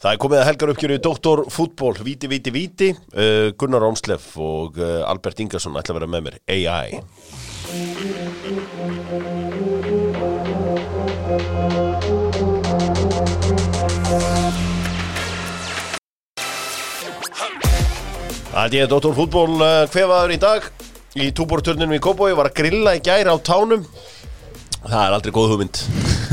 [0.00, 1.40] Það er komið að helgar uppgjöru Dr.
[1.52, 2.86] Fútból, Víti, Víti, Víti.
[3.12, 6.38] Uh, Gunnar Ómsleff og uh, Albert Ingarsson ætla að vera með mér.
[6.48, 6.96] AI
[18.48, 19.12] Það er Dr.
[19.20, 20.72] Fútból uh, hvefaður í dag.
[21.20, 23.84] Í túborturninu í Kópói var að grilla í gæri á tánum.
[24.80, 25.84] Það er aldrei góð hugmynd.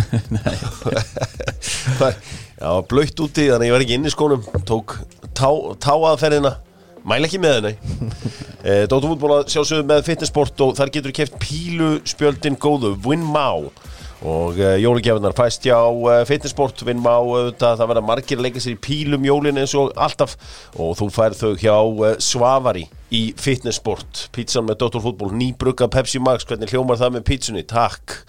[1.99, 4.45] Það- Já, blöytt úti þannig að ég var ekki inn í skónum.
[4.65, 4.95] Tók
[5.37, 5.49] tá,
[5.84, 6.55] táaðferðina.
[7.07, 7.70] Mæla ekki með henni
[8.67, 13.70] e, Dóttarfútból að sjálfsögðu með fitnessport og þar getur keft píluspjöldin góðu Winmau
[14.27, 18.76] og e, jólugjafinar fæst hjá e, fitnessport Winmau, auðvitað, það verða margir að leika sér
[18.76, 20.35] í pílum jólin eins og alltaf.
[20.76, 21.77] Og þú fær þau hjá
[22.26, 28.23] Svavari í fitnessport Pizzan með Dóttarfútból, nýbrugga Pepsi Max hvernig hljómar það með pizzunni, takk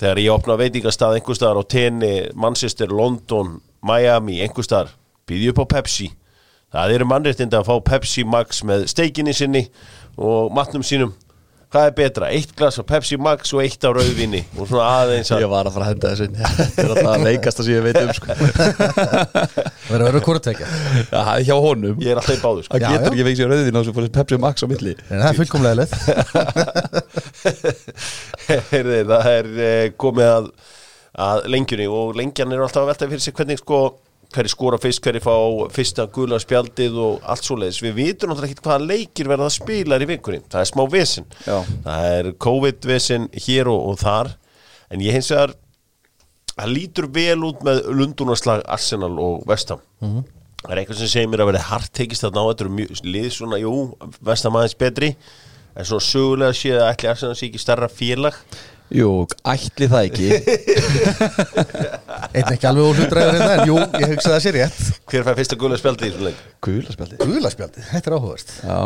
[0.00, 4.94] þegar ég opna veitingastað einhver staðar á tenni, Manchester, London Miami, einhver staðar
[5.28, 6.10] býði upp á Pepsi.
[6.74, 9.68] Það eru mannréttinda að fá Pepsi Max með steikinni sinni
[10.18, 11.12] og matnum sínum.
[11.74, 15.32] Hvað er betra, eitt glas af Pepsi Max og eitt af rauðvinni og svona aðeins
[15.34, 16.36] að Ég var að fara að henda þessu inn.
[16.58, 18.36] Þetta er alltaf að leikast að sem ég veit um sko.
[19.88, 21.96] Verður að vera hvort tekja Já, það er hjá honum.
[21.98, 22.76] Ég er alltaf í báðu sko.
[22.76, 23.10] Það getur já.
[23.10, 24.94] ekki veik sér rauðin á þessu fyrir Pepsi Max á milli.
[25.08, 25.90] En það er fullkomlega leið
[28.72, 30.48] Heyrði, það er eh, komið að,
[31.26, 33.84] að lengjunni og lengjan er alltaf að velta fyrir sig hvernig sko
[34.34, 35.34] hverju skora fyrst, hverju fá
[35.74, 37.80] fyrsta gula spjaldið og allt svo leiðis.
[37.84, 40.40] Við vitum náttúrulega ekki hvaða leikir verða að spila í vikunni.
[40.50, 41.28] Það er smá vesinn.
[41.46, 41.58] Já.
[41.84, 44.32] Það er COVID-vesinn hér og, og þar.
[44.90, 45.54] En ég hins vegar,
[46.54, 49.82] það lítur vel út með lundunarslag Arsenal og Vestham.
[50.64, 53.00] Það er eitthvað sem segir mér að verði hart tekist að ná þetta eru mjög
[53.04, 53.72] lið svona, jú,
[54.24, 55.10] Vestham aðeins betri.
[55.74, 58.36] En svona sögulega séð að ætli Arsenal sé ekki starra félag.
[58.94, 59.08] Jú,
[59.48, 60.26] ætli það ekki
[62.34, 65.38] Einn ekki alveg óhlutræður en það En jú, ég hugsa það sér rétt Hver fær
[65.38, 66.42] fyrsta gula spjaldið í svona leik?
[66.66, 68.76] Gula spjaldi Guðlaspjaldið, þetta er áhugast Já,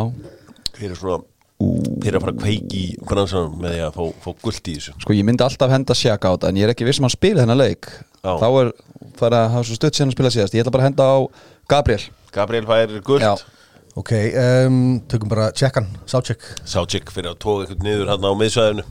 [0.79, 1.19] Hver er svona,
[1.59, 4.95] hver er að fara að kveiki bransanum með því að fá, fá gullt í þessu?
[5.03, 7.11] sko ég myndi alltaf henda sjaka á þetta En ég er ekki viss um að
[7.11, 8.33] hann spila þennan leik Já.
[8.39, 8.73] Þá er
[9.19, 11.19] það að hafa svo stutt síðan að spila síðast Ég ætla bara að henda á
[11.75, 12.03] Gabriel
[12.39, 13.27] Gabriel fær gullt.
[13.27, 13.35] Já.
[13.99, 18.85] Ok, um, tökum bara tjekkan, sátsjekk Sátsik fyrir að tóka eitthvað niður hann á miðsvæðinu.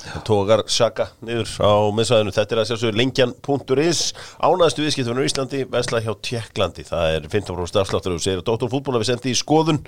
[0.00, 2.34] Það tókar Saka niður á miðsvæðinu.
[2.36, 4.02] Þetta er að sjálfsögur lengjan.is
[4.36, 6.84] Ánæðastu viðskiptunum í Íslandi, Vesla hjá Tjekklandi.
[6.90, 9.80] Það er 15% afsláttur og segir að Dóttor fútból hefur sendið í skoðun.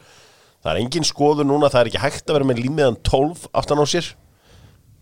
[0.64, 3.84] Það er engin skoðun núna, það er ekki hægt að vera með límiðan 12 aftan
[3.84, 4.08] á sér.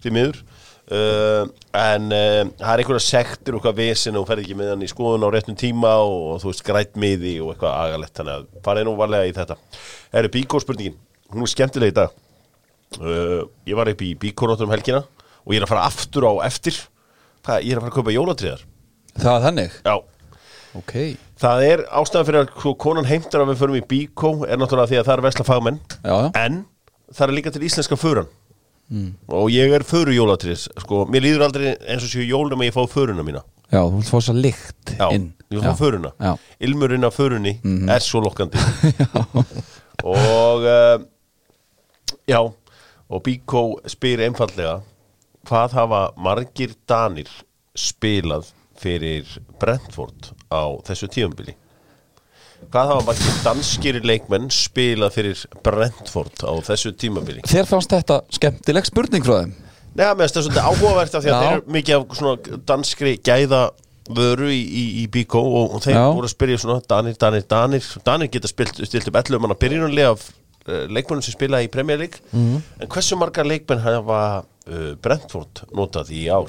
[0.02, 0.42] Því miður.
[0.90, 1.44] Uh,
[1.78, 4.88] en uh, það er einhverja sektir og eitthvað vesin og ferði ekki með hann í
[4.90, 8.48] skoðun á réttum tíma og, og þú veist grætt miði og eitthvað agalett þannig að
[8.66, 9.56] farið nú varlega í þetta.
[10.18, 10.96] Eru bíkó spurningin,
[11.30, 12.16] hún er skemmtileg í dag.
[12.98, 15.04] Uh, Ég var upp í bíkónóttur um helgina
[15.44, 16.82] og ég er að fara aftur á eftir.
[17.46, 18.66] Hvað, ég er að fara að kaupa jólatriðar.
[19.14, 19.78] Það var þannig?
[19.86, 19.94] Já,
[20.78, 20.92] Ok.
[21.40, 24.98] Það er ástæðan fyrir að konan heimtar að við förum í bíkó er náttúrulega því
[25.00, 25.80] að það er vesla fagmenn.
[26.04, 26.18] Já.
[26.38, 26.60] En
[27.10, 28.28] það er líka til íslenska föran
[29.30, 32.74] og ég er föru jólatrið sko, mér líður aldrei eins og séu jólum að ég
[32.74, 33.42] fá föruna mína.
[33.70, 35.28] Já, þú vilt fá svo lykt Já, inn.
[35.50, 36.10] ég vil fá föruna.
[36.18, 36.32] Já.
[36.66, 37.52] Ilmurinn af förunni
[37.88, 38.58] er svo lokkandi.
[40.02, 41.04] Og uh,
[42.26, 42.40] Já.
[43.10, 44.80] Og Bíkó spyr einfallega
[45.48, 47.30] Hvað hafa margir danir
[47.74, 49.26] spilað fyrir
[49.58, 51.54] Brentford á þessu tíumbili?
[52.70, 57.42] Hvað hafa margir danskir leikmenn spilað fyrir Brentford á þessu tímabili?
[57.48, 59.54] Þér fannst þetta skemmtileg spurning frá þeim
[59.90, 63.62] Nei, mér finnst það svolítið áhugavert af því að þeir eru mikið af danskri gæða
[64.10, 66.04] vöru í, í, í Bíkó og, og þeir Já.
[66.14, 70.12] voru að spyrja svona Danir, Danir, Danir Danir geta spilt, stilt upp 11 manna byrjunarlega
[70.14, 72.62] af uh, leikmennum sem spila í Premier League Mhm.
[72.80, 76.46] en hversu margar leikmenn hafa uh, Brentford notað í ár?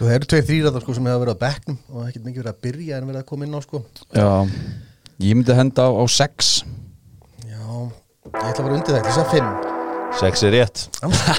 [0.00, 2.54] Sko það eru tveir þrýra sko, sem hefur verið á bekknum og ekkert mikið verið
[2.54, 3.80] að byrja en verið að koma inn á sko.
[4.16, 4.28] Já.
[5.20, 6.48] Ég myndi henda á, á sex.
[7.44, 7.66] Já,
[8.24, 9.50] ég ætla að vera undir það, þess að fimm.
[10.22, 10.86] Sex er rétt.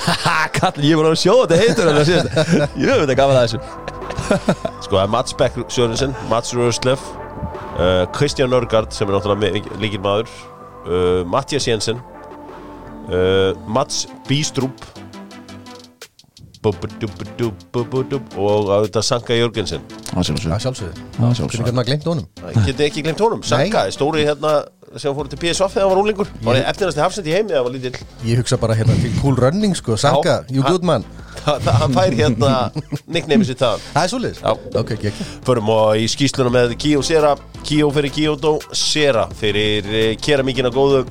[0.59, 2.53] Kall, ég var að sjóða þetta heitur en það síðast.
[2.85, 3.65] Ég veit að gafa það þessu.
[4.85, 7.11] Sko það er Mats Beck Sörensen, Mats Rösleff
[7.81, 10.29] uh, Kristján Nörgard sem er náttúrulega líkil maður
[10.85, 11.97] uh, Mattias Jensen
[13.09, 14.85] uh, Mats Bístrup
[18.37, 19.81] Og auðvitað Sanka Jörgensen.
[20.11, 21.07] Það sjálfsög Það sjálfsögðu.
[21.15, 22.27] Það Hvernig gæti maður glemt honum?
[22.67, 24.53] Getið ekki glemt honum, Sanka er stóri hérna
[24.99, 27.61] sem fór til PSV þegar hann var úlingur var ég eftirnæsti hafsend í heimi þegar
[27.61, 28.07] hann var lítill.
[28.27, 29.95] Ég hugsa bara hérna til cool running sko.
[29.99, 31.05] Sanka, you good man.
[31.41, 32.51] hann fær hérna
[33.09, 34.51] nickname sitt það Það er svolítið Já.
[34.81, 37.31] Ok, ekki, ekki Förum og í skýsluna með Kíó Sera.
[37.65, 41.05] Kíó fyrir Kíódó, Sera fyrir uh, keramíkina góðu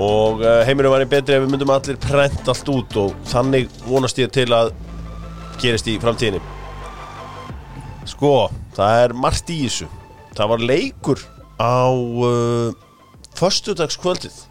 [0.00, 4.20] og uh, heiminum var betri ef við myndum allir prent allt út og þannig vonast
[4.22, 4.72] ég til að
[5.60, 6.40] gerist í framtíðinni.
[8.08, 9.90] Sko það er margt í þessu.
[10.38, 11.24] Það var leikur
[11.60, 12.70] á uh,
[13.36, 14.46] föstudagskvöldið.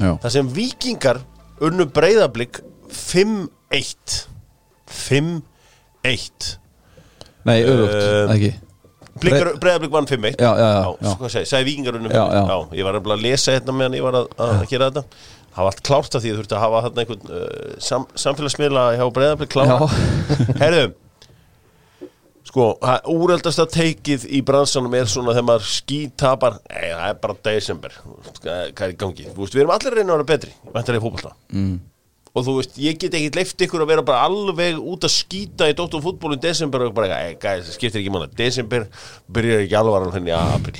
[0.00, 1.20] Já, þar sem vikingar
[1.62, 2.58] unnu breyðablík
[2.90, 4.24] 5-1
[4.90, 6.48] 5-1
[7.46, 8.50] nei, öfugt, Eh, ekki
[9.22, 11.12] Blikar, breyðablík vann 5-1 Já, já, já, já.
[11.14, 12.56] Sko, segi, sagði vikingar unnu Já, 5-1 já.
[12.80, 15.04] Ég var að lesa hérna meðan ég var að, að gera þetta
[15.54, 18.84] Það var allt klárt af því þú þurfti að hafa þarna einhvern uh, sam, samfélagsmiðla
[18.98, 19.88] hjá breyðablík klára Já,
[20.64, 20.84] Herðu
[22.44, 27.38] Sko, það- úreldasta teikið í bransanum er svona þegar maður skítapar Nei, það er bara
[27.48, 27.96] desember
[28.42, 29.30] Hvað er í gangi?
[29.30, 31.74] Þú veist, við erum allir að reyna að vera betri Væntar í fótbolta mm.
[32.34, 35.68] Og þú veist, ég get ekki leift ykkur að vera bara alveg út að skýta
[35.70, 38.88] í Dóttum fútból í desember og bara, það skiptir ekki mánu Desember
[39.30, 40.74] byrjar ekki alvaran henni í april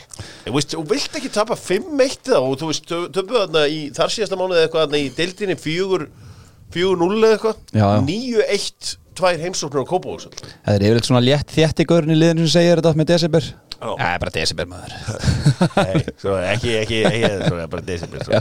[0.51, 2.41] þú vilt ekki tapa 5-1 þá?
[2.41, 6.11] Og þú veist, töpuðu þarna í þar síðasta mánuði eitthvað þarna í deildinni 4
[6.75, 7.59] 4-0 eða eitthvað.
[7.71, 8.03] Já, já.
[8.11, 12.55] 9-1 tvær heimsóknir á Kópavóðsöld það er yfirleitt svona létt þétti gaurinn í liðinu sem
[12.57, 13.91] segir þetta með desember Já.
[13.99, 14.93] Já, bara desember maður
[15.75, 18.41] Nei, svo ekki, ekki, ekki, svo er bara svo.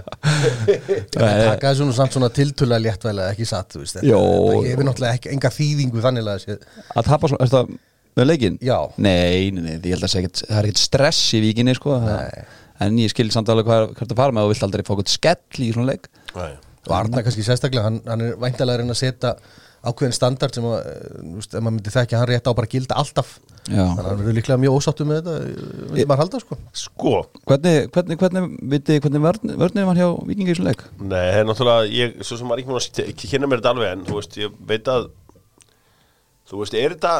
[1.17, 4.19] taka þessu nú samt svona tiltöla léttvælega ekki satt, þú veist Jó.
[4.21, 6.57] þetta hefur náttúrulega ekki, enga þýðingu þannig að sé
[6.93, 7.73] Að tapa svona, er það
[8.19, 8.59] með leikinn?
[8.63, 8.77] Já.
[9.01, 12.45] Nei, nei, nei, ég held að segja það er ekkert stress í víkinni, sko Nei.
[12.83, 14.93] En ég skil samt alveg hvað hvað er að fara með og vilt aldrei fá
[14.95, 16.07] eitthvað skell í svona leik
[16.37, 16.53] Nei.
[16.87, 19.35] og Arna kannski sérstaklega, hann, hann er væntalega að reyna að setja
[19.83, 22.95] ákveðin standard sem að, eh, ef maður myndi þekki hann rétt á bara að gilda
[23.01, 23.33] alltaf
[23.63, 23.83] Já.
[23.83, 27.13] þannig að hann verður líklega mjög ósáttu með þetta eh, myndi maður halda sko Sko,
[27.51, 30.83] Hvernig, hvernig, hvernig, viti, hvernig vörn, vörnir var hjá vikingi í svona leik?
[30.99, 33.93] nei, það er náttúrulega ég, svo sem maður ekki múin að kynna mér þetta alveg
[33.97, 35.09] en þú veist, ég veit að
[36.49, 37.13] þú veist, er þetta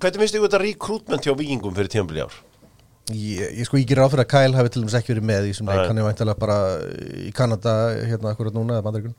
[0.00, 2.36] hvernig finnst ykkur þetta rekrútment hjá vikingum fyrir tímabili ár?
[3.10, 5.46] ég, ég sko ég gerir á fyrir að Kyle hafi til dæmis ekki verið með
[5.48, 5.86] í þessum leik, Nei.
[5.90, 6.58] hann er væntalega bara
[7.26, 7.72] í Kanada
[8.06, 9.16] hérna akkurat núna eða bandaríkun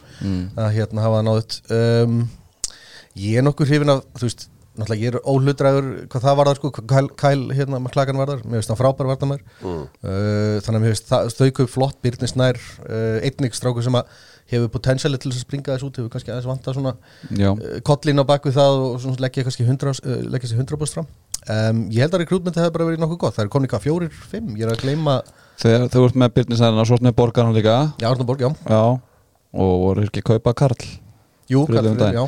[0.62, 2.22] að hérna hafa það náðut um,
[3.20, 4.48] ég er nokkur hrifin af þú veist,
[4.80, 8.62] náttúrulega ég er óhlutræður hvað það varðar sko, Kyle, Kyle hérna með klagan varðar, mér
[8.62, 9.82] finnst það frábær varðar mm.
[10.08, 14.14] uh, þannig að mér finnst það þauku flott Byrni Snær, uh, einnig stráku sem að
[14.52, 18.26] hefur potensiali til að springa þess út hefur kannski aðeins vantað svona uh, kollin á
[18.28, 21.12] bakvið það og svona leggja kannski 100, uh, leggja sér 100% fram.
[21.42, 23.38] Um, ég held að rekrútmenti hefur bara verið nokkuð gott.
[23.38, 25.16] Það er komin eitthvað fjórir, fimm, ég er að gleyma
[25.62, 27.78] þegar þú ert með Byrnisæðina og svo ert með Borgarna líka.
[28.02, 28.84] Já, Arnarborg, já, Já,
[29.52, 30.86] og voru ekki að kaupa Karl
[31.52, 32.26] jú, Karl já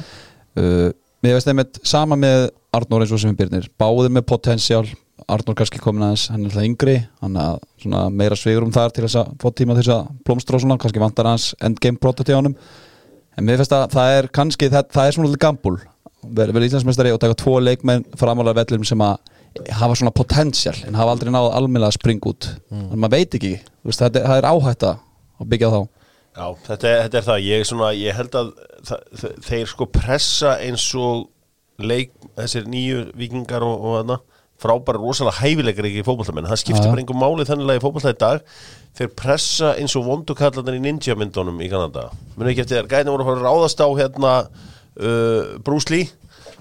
[0.59, 0.89] uh,
[1.23, 4.83] Mér veist einmitt sama með Arnór eins og sem er Byrnir Báðir með potensiál
[5.31, 9.21] Arnór kannski komin aðeins, hann er alltaf yngri hann er meira svigurum þar til þess
[9.21, 12.35] að fá tíma til þess að blómstra og svona kannski vantar hans endgame product í
[12.35, 12.57] honum.
[13.37, 15.77] En mér finnst að það er kannski það, það er svona alltaf gambul
[16.23, 20.97] verið vel Íslandsmeistari og taka tvo leikmenn framálega vellurum sem að hafa svona potensiál en
[20.97, 22.51] hafa aldrei náð almennilega að springa út.
[22.71, 22.85] Mm.
[22.89, 23.53] en maður veit ekki,
[23.85, 24.93] veist, það, er, það er áhætta
[25.39, 25.81] að byggja á þá
[26.33, 28.51] Já, þetta er, þetta er það, ég, er svona, ég held að
[28.89, 31.27] það, þe- þeir sko pressa eins og
[31.83, 34.17] leik, þessir nýju vikingar og, og þarna,
[34.63, 38.43] frábæra rosalega hæfileikar ekki í fótballtamenn, það skiptir bara einhver máli þannig í fótballtæði dag,
[38.97, 42.07] þeir pressa eins og vondukallarnir í ninja myndunum í Kanada,
[42.37, 44.33] muni ekki eftir þér, gæðin voru að fara að ráðast á hérna
[44.97, 46.09] uh, Lee.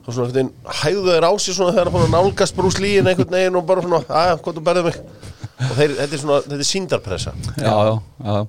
[0.02, 0.52] Og svona einhvern veginn
[0.82, 3.66] hægðu þeir á sig svona þegar hann fór að nálgast Lee en einhvern veginn og
[3.68, 4.96] bara svona, aðja, hvað þú berðið mig?
[5.62, 7.94] Og þeir, þetta er svona, þetta er síndarpressa já, já,
[8.26, 8.40] já.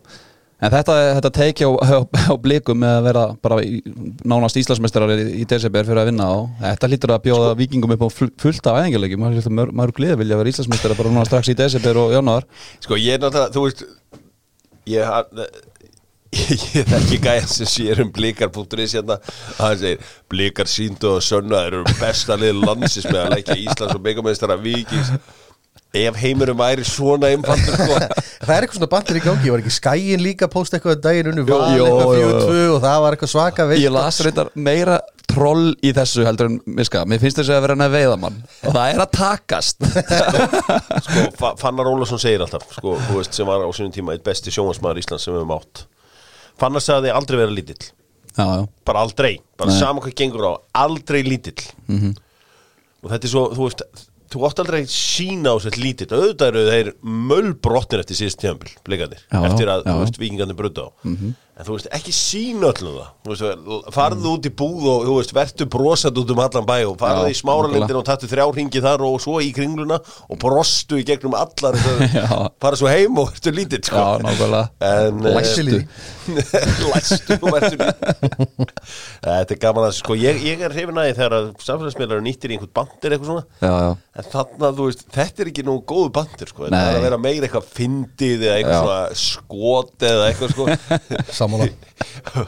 [0.63, 1.97] En þetta, þetta teiki á, á,
[2.31, 3.81] á blikum með að vera bara í,
[4.23, 6.35] nánast Íslandsmeistarar í, í desember fyrir að vinna á
[6.69, 9.95] Þetta hlýtur að bjóða vikingum upp á full- fullt af æðingarleiki maður hlýtur mör, maður
[9.99, 12.47] gleði vilja vera Íslandsmeistarar bara núna strax í desember og januar.
[12.85, 13.85] Sko ég er náttúrulega, þú veist
[14.89, 15.07] Ég
[16.73, 19.19] Ég er ekki gæðan sem sér um blikar.is hérna.
[19.59, 23.97] Að hann segir blikar síndu og þeir eru besta lið landsins með að leggja Íslands
[23.99, 25.11] og megameistara vikings
[25.93, 27.97] ef heimurum væri svona einfaldur sko.
[28.43, 31.01] Það er eitthvað svona bandir í gangi, ég var ekki skæin líka að posta eitthvað
[31.05, 32.31] daginn unnu val, eitthvað jó.
[32.43, 33.83] tvö og það var eitthvað svaka veikt.
[33.85, 34.97] Ég las reyndar meira
[35.33, 37.05] troll í þessu heldur en miska.
[37.09, 39.85] Mér finnst þess að vera hann að veiða mann það er að takast.
[41.05, 44.25] Sko, Fa- Fannar Ólafsson segir alltaf sko, þú veist, sem var á sínum tíma eitt
[44.27, 45.85] besti sjónvarsmaður Íslands sem við höfum átt.
[46.61, 47.79] Fannar sagði aldrei vera lítill.
[48.33, 49.77] Já, já, bara aldrei, bara Nei.
[49.79, 50.53] sama hvað gengur á
[50.83, 51.63] aldrei lítill.
[53.03, 53.83] Og þetta er svo, þú veist
[54.33, 56.91] þú átt aldrei að sína á sér lítill auðvitað eru þeir
[57.31, 59.87] mölbrotnir eftir síðust tíðanbíl, blikarnir, Já, eftir að
[60.19, 60.89] vikingarnir brödu á
[61.53, 63.09] en þú veist, ekki sína öllum það.
[63.23, 66.95] Þú veist, farðu út í búð og veist, vertu brosað út um allan bæ og
[67.01, 70.97] farðu Já, í smáralindin og tattu þrjá ringi þar og svo í kringluna og brostu
[70.97, 71.77] í gegnum allar
[72.63, 74.01] fara svo heim og ertu lítill sko.
[74.01, 74.65] já, nákvæmlega.
[74.81, 75.83] Eh, Læstu
[76.93, 77.85] Læstu og verður
[79.23, 82.51] Þetta er gaman að sko, ég, ég er hrifin að því þegar að samfélagsmiðlar nýttir
[82.51, 83.45] í einhvern bandir eitthvað svona.
[83.61, 86.67] Já, en En þarna, þú veist, þetta er ekki nú góðu bandir, sko.
[86.69, 86.77] Nei.
[86.77, 91.67] er að vera meira eitthvað fyndið eða eitthvað skot eða eitthvað, sko Sammála.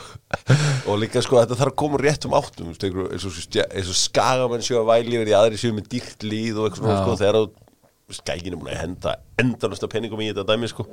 [0.89, 4.91] Og líka sko þetta þarf að koma úr réttum áttum eins og, skagamenn sjó að
[4.93, 8.73] væli verið aðri séu með dýrt líð og eitthvað sko þegar þú skækin er búin
[8.73, 10.85] að henda endanusta penningum í þetta dæmi sko.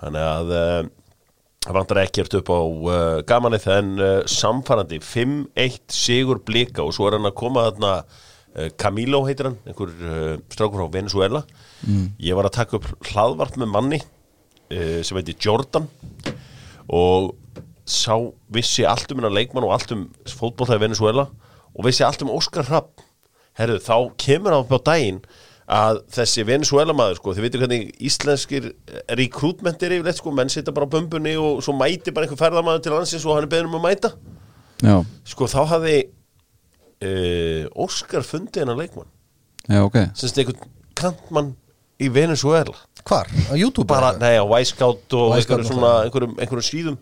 [0.00, 0.80] Þannig að uh,
[1.66, 7.08] það vantar ekkert upp á uh, gamanið en uh, samfarandi 5-1 sigur blika og svo
[7.08, 7.94] er hann að koma þarna
[8.80, 11.44] Camilo heitir hann einhver uh, strákur frá Venezuela
[12.18, 15.86] ég var að taka upp hlaðvart með manni uh, sem heitir Jordan
[16.90, 17.34] og
[17.90, 18.16] sá
[18.52, 21.28] vissi allt um hennar leikmann og allt um fótbolltæði Venezuela
[21.74, 23.02] og vissi allt um Óskar Rapp
[23.58, 25.22] herru, þá kemur hann upp á daginn
[25.70, 28.64] að þessi Venezuela maður sko, þið veitir hvernig íslenskir
[29.18, 32.82] rekrútment er yfirleitt sko, menn sitja bara á bömbunni og svo mæti bara einhver ferðamaður
[32.84, 34.10] til landsins og hann er beðin um að mæta.
[34.82, 34.96] Já,
[35.30, 35.96] sko, þá hafði
[37.06, 39.10] uh, Óskar fundið hennar leikmann.
[39.68, 40.00] Já, ok.
[40.18, 41.52] Sem þetta einhvern kantmann
[42.02, 42.74] í Venezuela
[43.08, 43.30] Hvar?
[43.50, 43.86] Á YouTube?
[43.88, 47.00] bara, nei, á Wisecout og einhverjum, einhverjum, einhverjum síðum.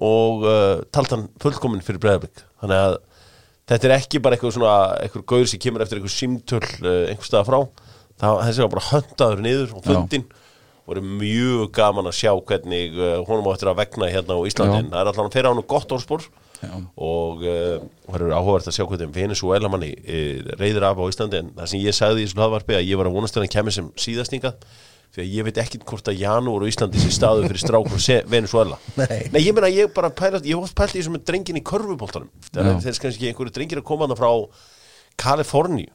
[0.00, 2.42] Og uh, talt hann fullkominn fyrir Breiðablik.
[2.62, 2.98] Þannig að
[3.70, 4.74] þetta er ekki bara eitthvað svona
[5.04, 7.88] einhver gaur sem kemur eftir einhver símtöl uh, einhver staða frá.
[8.20, 10.28] Það, var bara höndaður niður og fundinn.
[10.88, 14.40] Og er mjög gaman að sjá hvernig uh, honum á eftir að vegna hérna á
[14.48, 14.80] Íslandi.
[14.80, 14.88] Já.
[14.90, 16.30] það er allan að fyrir hann gott orðspor.
[16.60, 16.74] Já.
[17.00, 21.40] og uh, það er áhugavert að sjá hvernig Venezuela manni uh, reyður af á Íslandi.
[21.40, 23.54] En það sem ég sagði í þessu hlaðvarpi að ég var að vonast að hann
[23.54, 24.52] kemur sem síðastinga
[25.10, 28.22] því að ég veit ekkit hvort að janúar á Íslandi sé staðu fyrir strákur se-
[28.30, 29.26] Venezuela Nei.
[29.32, 31.62] Nei, ég meina ég bara pæla, ég hef oft pælt í þessum með drengin í
[31.66, 32.30] körfuboltanum.
[32.52, 34.30] Þegar þess kannski einhverju drengir að koma þarna frá
[35.20, 35.90] Kaliforníu.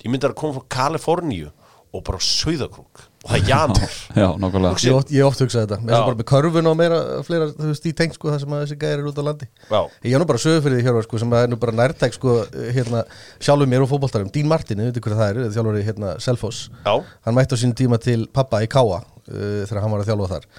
[0.00, 1.50] Ég myndi að koma frá Kaliforníu
[1.92, 4.80] og bara sauðakrúk og það er janúar Já, nákvæmlega.
[4.86, 7.68] Ég oft, ég oft hugsaði þetta, með þess bara með körfun og meira, fleira, þú
[7.68, 9.48] veist, í tengt sko, það sem að þessi gæri er út á landi.
[9.68, 9.80] Já.
[10.08, 12.16] Ég er nú bara sögur fyrir því hjörvar sko, sem að er nú bara nærtæk
[12.16, 12.36] sko,
[12.78, 13.04] hérna,
[13.38, 14.32] sjálfur mér og fótboltarum.
[14.34, 16.64] Dín Martin, við veitum hvað það er, þjálfur í hérna, Selfoss.
[16.86, 16.94] Já.
[17.28, 20.32] Hann mætti á sín tíma til pappa í Káa uh, þegar hann var að þjálfa
[20.34, 20.50] þar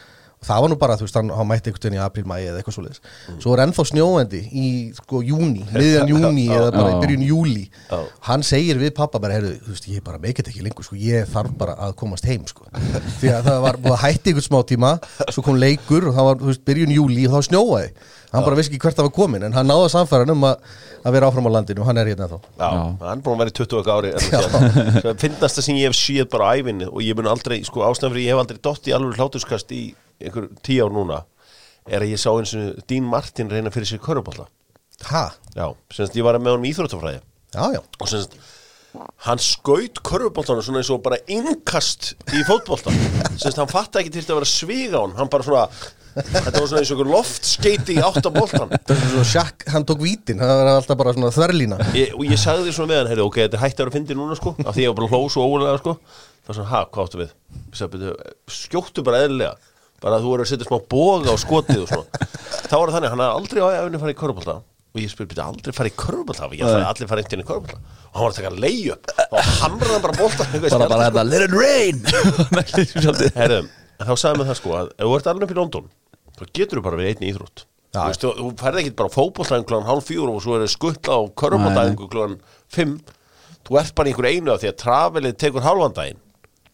[0.42, 2.76] það var nú bara, þú veist, hann, mætti einhvern veginn í apríl, mæi eða eitthvað
[2.78, 3.02] svoleiðis.
[3.44, 4.68] Svo er ennþá snjóendi í,
[4.98, 8.00] sko, júni, miðjan júni eða bara í byrjun júli Já.
[8.30, 11.30] Hann segir við pappa bara, heyrðu, þú veist, ég bara meikit ekki lengur, sko, ég
[11.30, 12.66] þarf bara að komast heim, sko.
[13.20, 14.96] Því að það var búið að hætti einhvern smá tíma,
[15.30, 17.94] svo kom leikur og það var, þú veist, byrjun júli og þá snjóaði
[18.32, 20.46] Hann bara vissi ekki hvert það var komin, en hann náði að samfæra hann um
[20.48, 20.70] að,
[21.04, 22.84] að vera áfram á landinu og hann er hérna þá Já, Já.
[23.02, 24.14] hann er búin að vera í 20 okkar ári
[25.04, 27.84] Það finnast það sem ég hef séð bara á ævinni og ég mun aldrei, sko
[27.90, 29.82] ástæðan fyrir ég hef aldrei dott í alveg hláturskast í
[30.24, 31.20] einhver tíu ár núna
[31.92, 34.48] er að ég sá eins og Dín Martin reyna fyrir sér köruballa
[35.10, 35.32] Ha?
[35.58, 37.22] Já, semst ég var með honum í Íþróttafræði.
[37.56, 37.80] Já, já.
[37.98, 38.36] Og semst
[39.26, 42.98] hann skaut körfuboltana svona eins og bara innkast í fótboltan
[43.42, 45.16] semst hann fatta ekki til að vera sviga á hann.
[45.18, 45.64] Hann bara svona,
[46.16, 50.02] þetta var svona eins og einhver loftskeiti í áttaboltan Það er svona sjakk, hann tók
[50.04, 51.80] vítin, það var alltaf bara svona þverlína.
[51.98, 53.98] Ég, og ég sagði því svona með hann heyrðu, ok, þetta hægt að vera að
[54.00, 55.96] fyndi núna sko af því ég var bara hlós og ólega sko.
[56.42, 57.32] Það var svona, ha, hvað áttu við?
[57.78, 58.16] Sagði, "Bíddu,
[58.62, 59.56] skjóttu bara eðlilega
[60.02, 62.28] bara að þú eru að setja smá boga á skotið og svona.
[62.66, 64.56] Þá var það þannig, hann hafði aldrei á efni fara í körfubólta
[64.92, 67.78] og ég spyr, byrja, aldrei fara í körfubólta ég fara allir einhvern veginn í körfubólta
[67.78, 71.46] og hann var að taka leið upp og hamraði bara bólta Bara bara þetta Let
[71.46, 72.02] it rain.
[73.38, 73.70] Herðum,
[74.02, 75.86] þá sagði mér það sko að ef þú ert alveg upp í London
[76.42, 77.66] þá getur þú bara verið einn í íþrótt.
[77.92, 80.74] Þú veist, þú, þú færði ekkit bara fótbolltæðin klúan hálf fjúr og svo er það
[80.76, 82.38] skuttla á körfbóltæðingu klúan
[82.72, 82.98] fimm.
[83.68, 86.22] Þú ert bara í einhverju einu af því að travelið tekur hálfan daginn.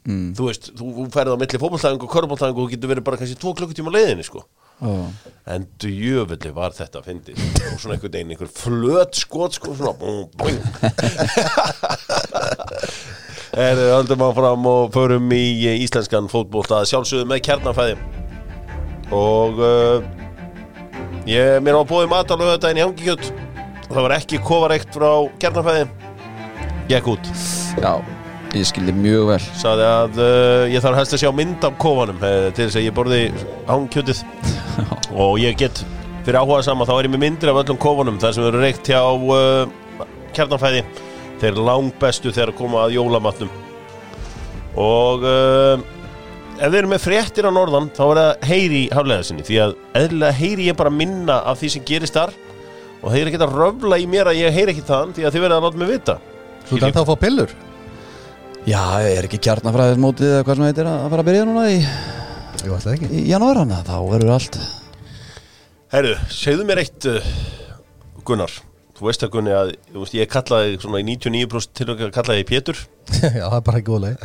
[0.07, 0.29] Mm.
[0.37, 3.51] þú veist, þú, færði á milli fótbolltæðingu og körfbóltæðingu og getur verið bara kannski tvo
[3.57, 4.45] klukkutíma leiðinni sko.
[4.77, 5.09] Já.
[5.49, 9.95] en djöfulli var þetta að fyndi og svona einhvern veginn, einhver flöt skot sko, svona
[9.97, 10.53] búm, búm.
[13.57, 15.41] Erðu, höldum áfram og förum í
[15.79, 17.97] íslenskan fótbolta sjálfsögðu með kjarnafæði
[19.13, 20.03] og uh,
[21.27, 23.29] ég, mér var búið matalögu þetta inn í hangikjöld
[23.87, 25.09] og það var ekki kofareikt frá
[25.39, 25.87] kjarnafæði
[26.87, 27.29] gekk út.
[27.79, 27.91] Já,
[28.55, 29.41] ég skildi mjög vel.
[29.59, 32.87] Sagði að uh, ég þarf helst að sjá mynd af kofanum uh, til þess að
[32.87, 33.21] ég borði
[33.67, 34.23] hangkjötið
[35.23, 35.83] og ég get
[36.27, 38.89] fyrir áhuga sama þá er ég með myndir af öllum kofanum þar sem eru reykt
[38.91, 39.69] hjá uh,
[40.35, 40.83] kjarnanfæði
[41.41, 43.51] þeir langbestu þegar að koma að jólamatnum.
[44.77, 45.87] Og uh,
[46.57, 49.57] ef þeir eru með fréttir á norðan þá er það heyri í haflega sinni því
[49.61, 52.33] að eðlilega heyri ég bara minna af því sem gerist þar
[52.97, 55.35] og þeir eru ekki að röfla í mér að ég heyri ekki þann því að
[55.35, 56.15] þið verða að láta mig vita.
[56.67, 57.53] Svo þannig þá að fá pillur?
[58.67, 61.77] Já, er ekki kjarnafræðismótið eða hvað sem heitir að fara að byrja núna í,
[63.07, 64.57] í janúar hana Þá verður allt.
[65.93, 67.29] Herru, segðu mér eitt uh,
[68.27, 68.51] Gunnar,
[68.97, 72.43] þú veist að Gunni að þú veist, ég kallaði svona í 99% til að kallaði
[72.43, 72.81] ég Pétur.
[73.39, 74.17] Já, það er bara ekki góðlega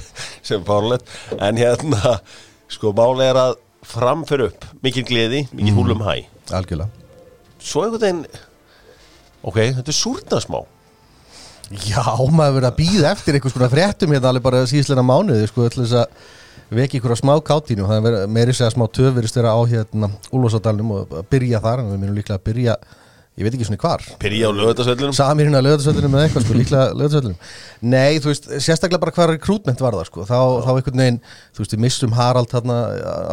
[0.50, 2.18] sem fárlegt en hérna,
[2.70, 3.56] sko máli er að
[3.90, 6.90] framfyrir upp, mikil gleði mikil húlum hæ, Algjörlega.
[7.60, 8.44] Svo einhvern veginn
[9.40, 10.60] ok, þetta er súrna smá
[11.70, 12.02] Já,
[12.34, 15.84] maður verið að býða eftir einhvers konar fréttum hérna alveg bara síðsleina mánuði sko, til
[15.84, 16.30] þess að
[16.74, 17.86] veki ykkur smá kátínu.
[17.86, 22.00] Það er meiri segja smá töfurist vera á hérna Úlfarsadalnum og byrja þar en við
[22.02, 22.76] minnum líklega að byrja,
[23.38, 24.04] ég veit ekki svona hvar.
[24.20, 29.02] Pyrja á lögðarsvellunum Samirinn að lögðarsvöldunum eða eitthvað sko, líklega lögðarsvöldunum Nei, þú veist, sérstaklega
[29.04, 31.20] bara hvað rekrútment var það sko, þá, þá einhvern veginn
[31.56, 32.80] þú veist, við missum Harald þarna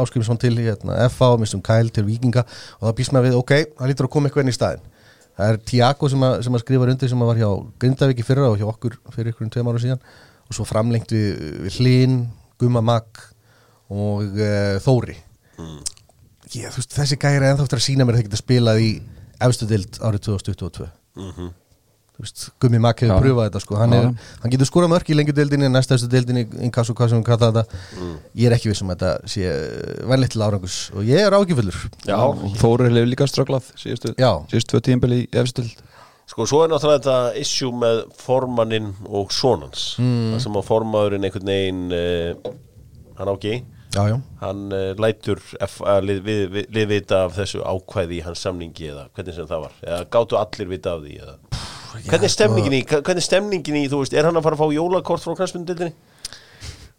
[0.04, 3.56] áskrimsson til hérna, FA og missum Kyle til Víkinga og þá býst maður við, ok,
[3.82, 4.86] það lítur að koma eitthvað inn í staðinn.
[5.38, 7.50] Það er Tiago sem, sem að skrifa undir sem að var hjá
[7.84, 10.00] Grindavík í fyrra og hjá okkur fyrir ykkur um tveim ára síðan.
[10.48, 12.16] Og svo framlengt við, við Hlín,
[12.58, 13.22] Gumma Mag
[13.94, 15.14] og uh, Þóri.
[16.56, 18.90] Ég, þú veist, þessi gæri er ennþáttur að sína mér að það geta spilað í
[19.42, 21.54] efstu dild árið 2022 Mhm.
[22.18, 23.76] Þú veist, Gummi Mag hefur pröfað þetta sko.
[23.78, 24.06] Hann, er,
[24.42, 27.82] hann getur skorað mörk í lengjudeildinni næsta efstu deildinni, inkasso, hvað sem við kalla þetta.
[27.94, 28.16] Mm.
[28.42, 29.52] ég er ekki viss um að þetta sé
[30.10, 31.78] vænlegt til árangus og ég er ágjöfullur
[32.10, 32.18] Já,
[32.58, 35.78] Þóri hefur líka ströglað síðustu tvö tíðanbili í efstild
[36.28, 39.94] Sko, svo er náttúrulega þetta issue með formannin og sonans.
[40.02, 40.34] Mm.
[40.34, 42.52] það sem að formaðurinn einhvern veginn uh,
[43.22, 43.60] hann ági
[43.98, 44.18] já, já.
[44.44, 48.92] hann uh, lætur uh, lið, við, við, lið vita af þessu ákvæði í hans samningi
[48.94, 51.38] eða hvernig sem það var eða gátu allir vita af því eða.
[52.06, 54.64] hvernig er stemningin í, hvernig er stemningin í þú veist, er hann að fara að
[54.64, 55.96] fá jólakort frá knæspundildinni?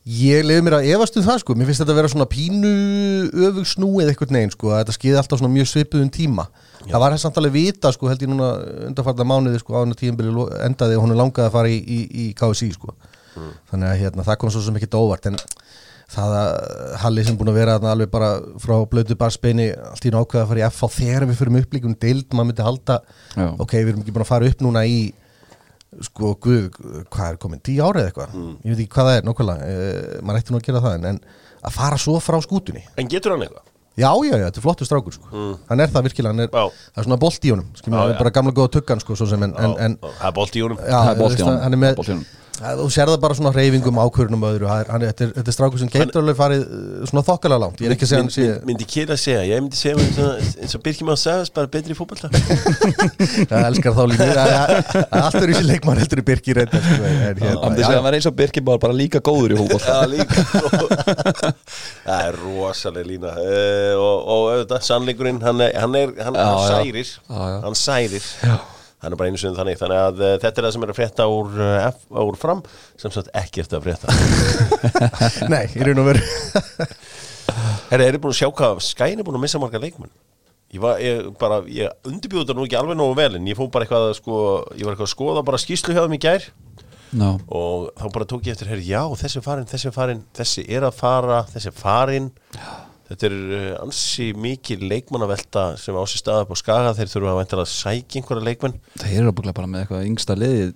[0.08, 2.68] Ég leiði mér að efast um það sko, mér finnst þetta að vera svona pínu
[3.44, 6.46] öfug snúið eitthvað neginn sko, að þetta skeiði alltaf svona mjög svipuðum tíma.
[6.86, 8.48] Það var samt alveg vita sko, held ég núna
[8.86, 11.98] undarfarta mánuði sko, á hennar tíðanbili endaði og hún er langað að fara í, í,
[12.22, 12.94] í KSI sko.
[13.68, 15.36] Þannig að hérna, það kom svo sem ekki óvart, en
[16.08, 16.50] það að
[17.02, 18.30] Halli sem búin að vera alveg bara
[18.62, 22.28] frá blödu barsbeini allt í nákvæða að fara í FH þegar við fyrir upplíkum deild,
[22.32, 23.00] maður myndi halda,
[23.34, 23.48] Já.
[23.60, 24.98] ok, við erum ekki búin að fara upp núna í
[26.04, 26.68] sko, guð,
[27.12, 28.36] hvað er komin, tíu ára eða eitthvað?
[28.64, 31.06] Ég veit ekki hvað það er, nokkvæmlega uh, maður ætti nú að gera það, en,
[31.12, 33.64] en að fara svo frá skútunni, En getur hann eitthvað?
[33.98, 35.46] já, já, já, þetta er flottur strákur sko.
[35.68, 38.34] hann er það virkilega, hann er, það er svona bolt í honum, skilur, Já, bara
[38.36, 40.78] gamla góða tuggan, sko, svo sem, en, en, Það er bolt í honum.
[40.84, 42.04] Er hann er með,
[42.58, 45.78] á þú sér það bara svona reyfingum ákvörnum öðru, er- er- þetta, er, er strákur
[45.82, 48.66] sem getur alveg farið uh, svona þokkalega langt, ég er ekki að segja hann Mynd-
[48.70, 51.70] Myndi kýra að segja, ég myndi segja eins og, eins og Birkjum að segja bara
[51.76, 52.30] betri í fótbolta.
[53.50, 54.26] Það elskar þá líka.
[54.28, 57.78] Það- það- það- allt er í sér leikmann heldur í Birki reynda sko, en, Hann
[57.78, 59.60] hérna, eins og Birkir bara, bara líka góður í
[60.14, 60.46] líka
[62.08, 63.34] Það er rosalega lína.
[63.38, 66.74] Uh, og, og auðvitað, sannleikurinn hann, er, hann, er, hann, Já, hann já.
[66.74, 67.14] særir.
[67.28, 67.60] Já, já.
[67.68, 68.28] hann særir
[69.02, 69.78] hann er bara einu sinni þannig.
[69.80, 72.62] Þannig að uh, þetta er það sem er að frétta úr, uh, úr fram.
[73.00, 74.14] Sem sagt ekkert að frétta.
[75.54, 76.24] Nei, í raun og veru.
[77.90, 80.12] Herra, eru búin að sjá hvað Skæn er búin að missa marga leikmenn?
[80.68, 83.70] Ég var, ég bara, ég undirbjóð þetta nú ekki alveg nógu vel en ég fóð
[83.72, 84.40] bara eitthvað að sko,
[84.76, 86.48] ég var eitthvað að skoða bara skýslu hjá þeim í gær.
[87.08, 90.20] Já, og þá bara tók ég eftir, herri, já, þessi er farin, þessi er farin,
[90.36, 92.28] þessi er að fara, þessi er farin
[93.08, 97.32] þetta er uh, ansi mikið leikmannavelta sem á sér staða upp á skaga, þeir þurfa
[97.32, 98.76] að vænta að sækja einhverja leikmenn.
[99.00, 100.68] Þeir eru búinlega bara með eitthvað yngsta liði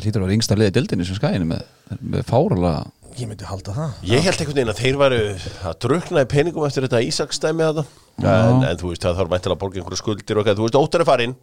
[0.00, 1.68] hlýtur að vera yngsta liði dildinni sem skæðinu með,
[2.00, 2.86] með fáralega
[3.18, 3.96] ég myndi halda það.
[4.06, 5.18] Ég held einhvern veginn að þeir væru
[5.66, 7.84] að drukna í peningum eftir þetta Ísaksdæmi þetta
[8.22, 11.04] en, en þú veist, það þarf mæntilega að borga einhverja skuldir og þú veist, Óttar
[11.04, 11.34] er farin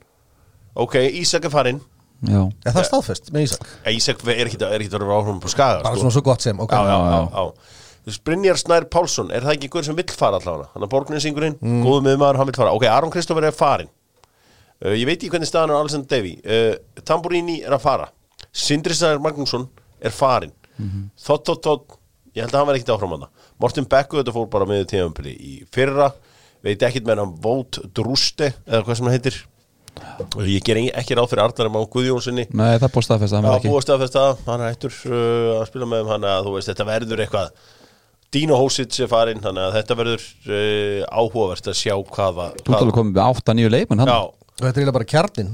[0.77, 1.81] ok, Ísak er farin
[2.25, 3.67] Já, það er staðfest með Ísak?
[3.91, 6.01] Ísak er ekki er ekki að på skaga Bara sko.
[6.01, 6.73] svona svo gott sem, ok.
[6.73, 7.76] Já, já, já.
[8.23, 11.81] Brynjar Snær Pálsson, er það ekki einhver sem vill fara allavega hann er borgninsingurinn, mm.
[11.83, 12.75] góðu miðmaður, hann vill fara.
[12.77, 16.37] Ok, Aron Kristoffer er farin uh, ég veit ekki hvernig staðan er Alexander Devi.
[16.45, 18.07] Uh, Tamburini er að fara.
[18.55, 19.67] Sindri Snær Magnússon
[19.99, 21.09] er farin mm -hmm.
[21.19, 21.99] þótt, þótt, þótt
[22.37, 25.33] ég held að hann verði ekkit áfram hann Morten Becku þetta fór bara með tíðanpili
[25.33, 26.11] í fyrra.
[26.63, 29.37] Veit ekkit með hann Vót Drúste eða hvað sem hann heitir.
[30.45, 33.47] Ég ger ekki ráð fyrir Arnar Má Guðjónssoni nei það er búið staðfest að hann
[33.47, 33.71] var ekki.
[33.71, 36.69] búast af þetta, hann er hættur uh, að spila með um hann að þú veist,
[36.69, 37.47] þetta verður eitthvað
[38.33, 42.97] Dino Hósits er farinn, þannig að þetta verður uh, áhugavert að sjá hvaða Þú alveg
[42.97, 44.19] komið með 8-9 leikmenn hann Já,
[44.57, 45.49] Og þetta er eiginlega bara kjarnin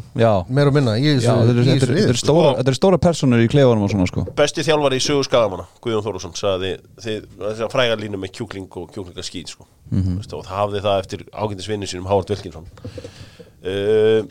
[0.56, 5.04] Meir og minna þetta eru stóra, personur í klefanum og svona sko besti þjálfari í
[5.04, 9.68] sögu skagamanna Guðjón Þórusson sagði þið, þess að fræga línu með kjúkling og kjúklingaskýt sko.
[9.92, 10.00] mm.
[10.06, 10.22] -hmm.
[10.24, 14.24] og það hafði það eftir ágændisvinni sínum Hávard Vilkinsson uh,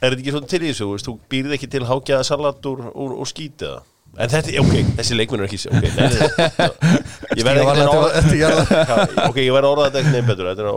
[0.00, 2.66] Er þetta ekki svona til í þessu, þú veist, þú býrð ekki til hágjaða salat
[2.66, 6.70] úr, úr, úr skýt eða En þetta, ok, þessi leikminn er ekki okay, nei,
[7.38, 7.62] Ég verði
[9.64, 10.72] að orða þetta ekki nefn betur þetta er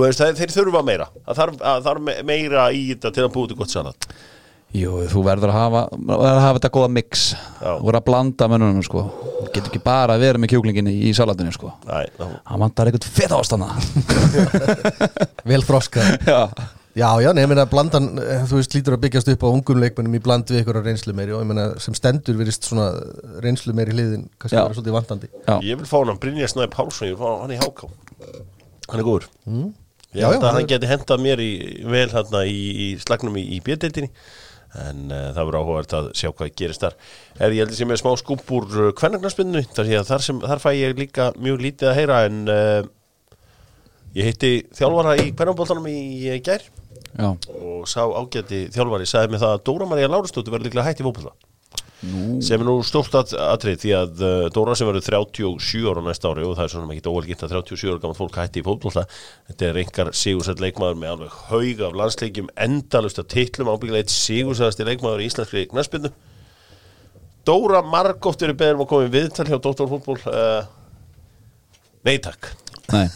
[0.00, 1.08] veist, þeir, þurfa meira.
[1.26, 1.58] Það þarf,
[1.88, 4.08] þarf me- meira í þetta til að búið til gott salat
[4.74, 5.80] Jú, þú verður að hafa,
[6.16, 7.20] að hafa þetta góða mix.
[7.60, 9.04] Þú verður að blanda mönnunum sko.
[9.36, 11.70] Þú getur ekki bara að vera með kjúklinginni í salatinu sko.
[11.86, 13.68] Hann vantar eitthvað feta ástana
[15.52, 16.16] Vel þroskað
[16.94, 19.80] Já, Já, já, ég meina blandan, eh, þú veist, lítur að byggjast upp á ungum
[19.82, 22.84] leikmennum í bland við ykkur reynslu meiri og ég meina sem stendur virðist svona
[23.42, 24.62] reynslu meiri hliðin, kannski Já.
[24.62, 25.30] vera svolítið vantandi.
[25.42, 27.90] Já, ég vil fá hann Brynjar Snæði Pálsson, ég vil fá hann í háká.
[28.92, 29.26] Hann er góður.
[29.48, 29.72] Mm.
[30.14, 31.50] ég Já, held já, að hann hann geti hentað mér í,
[31.96, 34.10] vel hann í, í slagnum í, í bjöldildinni
[34.84, 36.94] en uh, það verður áhugavert að sjá hvað gerist þar.
[37.42, 40.62] Er ég held að sé með smá skúp úr uh, kvennagnarsbyrnu þar, þar, sem, þar
[40.62, 42.86] fæ ég líka mjög lítið að heyra en uh,
[44.14, 46.62] ég hitti þjálfara í kvennabóltanum í gær
[47.14, 51.02] Já, og sá ágæti þjálfari sagði mig það að Dóra María Lárustóttir verður líklega hætt
[51.02, 51.34] í fótbolta.
[52.04, 56.02] Nú, sem er nú stórt að, atrið því að uh, Dóra sem verður 37 ára
[56.04, 58.66] næsta ári og það er svona mikið óvelgitt að 37 ára gaman fólk hætti í
[58.66, 59.06] fótbolta.
[59.48, 64.12] Þetta er einhver sigursætt leikmaður með alveg haug af landsleikjum endalust af titlum ábyggilega eitt
[64.12, 66.12] sigursæðasti leikmaður í íslenskri knæspinnu
[67.44, 70.64] Dóra margótt verið beður um að koma í viðtal hjá Dóttor fútból uh,
[72.04, 72.52] Nei takk
[72.94, 73.06] nei,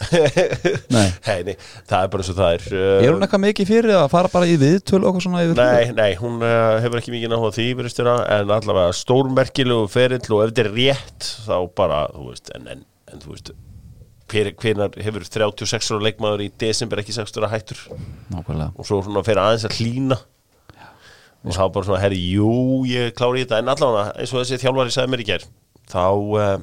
[0.95, 1.07] nei.
[1.27, 1.55] Hei, nei,
[1.89, 4.33] það er bara eins og það er uh, Er hún eitthvað mikið fyrir að fara
[4.33, 7.55] bara í viðtöl og eitthvað svona yfir Nei, nei, hún uh, hefur ekki mikið náhuga
[7.59, 12.31] því virðist þér en allavega stórmerkilegu ferill og ef þetta er rétt þá bara, þú
[12.31, 13.53] veist, en, en, en þú veist
[14.29, 17.85] hver, hvenar hefur 36 ára leikmaður í desember ekki 6 ára hættur?
[18.33, 18.73] Nákvæmlega.
[18.77, 20.19] Og svo svona fyrir aðeins að hlína
[21.47, 22.51] og þá bara svona, herri, jú,
[22.89, 23.61] ég klári þetta.
[23.63, 25.47] En allavega, eins og þessi þjálfari sagði mér í ger
[25.89, 26.57] þá uh,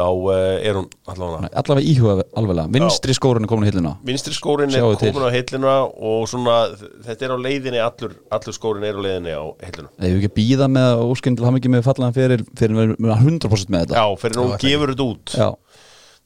[0.00, 0.34] þá uh,
[0.64, 2.66] er hún allavega Allavega íhuga alveglega.
[2.74, 6.58] Vinstri skórun er komin í hillina vinstri skórin er komin á heillina og svona,
[7.06, 10.32] þetta er á leiðinni allur, allur skórin er á leiðinni á heillina Ef við ekki
[10.32, 14.00] að býða með að hafa ekki með fallaðan fyrir fyrir við erum 100% með þetta.
[14.00, 15.34] Já, fyrir hún gefur þetta út.
[15.34, 15.48] Já,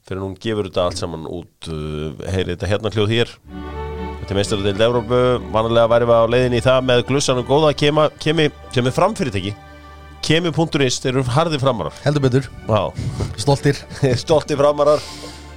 [0.09, 3.35] fyrir hún gefur þetta allt saman út uh, heyri þetta hérna hljóð hér.
[4.21, 5.21] Þetta er meistarlega til Evrópu
[5.53, 9.55] vanalega væri við á leiðinni í það með glussanum góða kemi, sem er framfyrirtæki
[10.25, 11.97] kemi.is, þeir eru harði framarar.
[12.05, 12.49] Heldur betur,
[13.41, 13.81] stoltir.
[14.23, 15.03] Stolti framarar.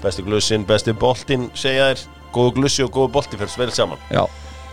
[0.03, 2.03] Besti glussin, besti boltinn segja þér,
[2.35, 4.01] góðu glussi og góðu bolti fyrir vel saman.
[4.13, 4.21] Já,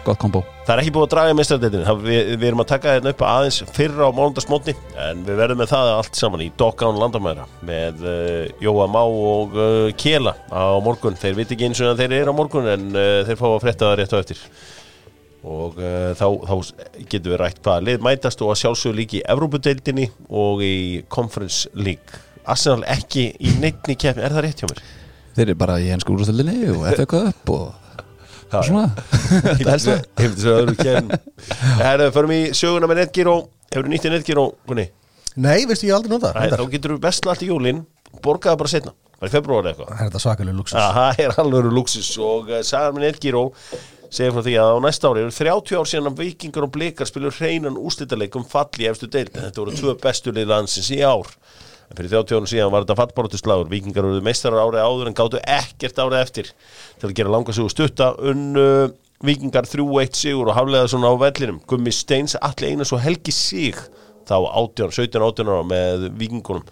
[0.04, 0.42] gott kombo.
[0.66, 1.94] Það er ekki búið að draga meistaradeildinni.
[2.04, 4.76] Við, við erum að taka þetta upp aðeins fyrra á mánundagsmótni
[5.06, 9.56] en við verðum með það allt saman í Doggán landamæra með uh, Jóa Má og
[9.56, 11.18] uh, Kela á morgun.
[11.20, 13.90] Þeir viti ekki eins og þeir eru á morgun en uh, þeir fá að frétta
[13.90, 14.48] það rétt á eftir
[15.44, 16.54] og uh, þá, þá
[17.12, 20.06] getum við rætt hvaða lið mætast og að sjálfsögðu líka í Evrópudeildinni
[20.40, 20.74] og í
[21.12, 22.20] Conference League.
[22.48, 24.82] Arsenal ekki í neittni keppni, er það rétt hjá mér?
[25.34, 27.80] Þeir eru bara í ennsku úrstöldinni og FA Cup og,
[28.54, 28.88] Já, og svona.
[29.64, 30.02] Það helst það.
[30.20, 31.16] Hefur þessu öðru keppni
[31.80, 33.32] Herðu, förum í söguna með Netgyro
[33.72, 34.84] Hefur þú nýttið Netgyro, Gunni?
[35.34, 37.80] nei, veistu ég aldrei nota Æ, þá getur þú bestla allt í jólin
[38.22, 39.88] borgaða bara setna, bara í februari eitthvað?
[39.90, 43.42] Það er þetta svakalega luxus Já, það er alveg luxus og uh, sagan með Netgyro
[44.14, 47.08] segir frá því að á næsta ári eru 30 ár síðan að vikingar og blikar
[47.10, 49.34] spilur hreinan úrslitaleikum falli efstu deild.
[49.34, 51.30] En þetta voru tvö bestu lið landsins í ár.
[51.90, 55.42] En fyrir 30 árum síðan var þetta fallbaróttislagur vikingar voru meistarar árið áður en gáttu
[55.42, 56.52] ekkert árið eftir
[57.00, 58.68] til að gera langa sig og stutta unnu
[59.24, 61.60] vikingar 3-1 sigur og haflega svona á vellinum.
[61.68, 63.76] Gummi Steins, Alli Einars og Helgi Sig
[64.24, 66.64] þá 18, 17, 18 ára með vikingunum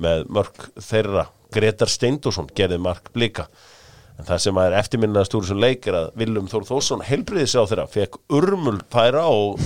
[0.00, 1.26] með mörk þeirra.
[1.50, 3.48] Gretar Steindósson gerði mark blika
[4.20, 7.64] en það sem er eftirminnaðast úr þessum leik er að Viljum Þór Þórsson helbriðis á
[7.64, 9.62] þeirra fekk urmul færa og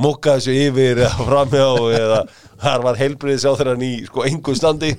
[0.00, 1.66] mokkaði þessu yfir eða framhjá
[1.98, 2.20] eða
[2.62, 4.92] þar var helbriðis á þeirra ný sko engu standi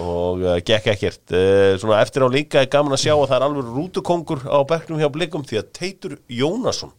[0.00, 1.22] og uh, gekk ekkert.
[1.28, 4.60] Uh, svona eftir á líka er gaman að sjá að það er alveg rútukongur á
[4.72, 6.94] bekknum hjá blikum því að Teitur Jónasson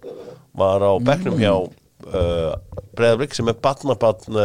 [0.53, 2.53] var á bekknum hjá uh,
[2.93, 4.37] Breiðarblik sem er batnabatn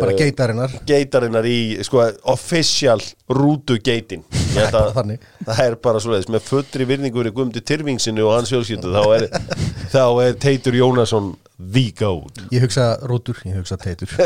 [0.00, 0.74] bara geitarinnar.
[0.88, 2.02] geitarinnar í sko,
[2.32, 4.24] official rútu geitin.
[4.54, 5.18] Ég held bara að þannig.
[5.46, 6.30] það er bara svoleiðis.
[6.34, 9.22] Með fullri virðingur í Guðmundi Tyrfingsinu og hans fjölskyldu þá er,
[9.94, 11.26] þá er Teitur Jónasson
[11.58, 14.10] the goat ég hugsa rótur, ég hugsa teitur.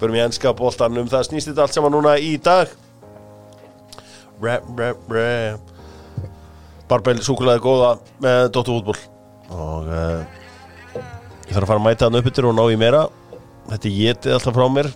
[0.00, 1.26] Börum í enska boltan um það.
[1.28, 2.66] Snýst þetta allt saman núna í dag?
[4.40, 5.70] Rap, rap, rap
[6.90, 7.90] Barbell súkulega góða
[8.22, 8.96] með Dóttu fútból
[9.50, 10.22] og uh,
[11.46, 13.02] ég þarf að fara að mæta hann upp yfir og ná í meira
[13.70, 14.90] þetta getið alltaf frá mér.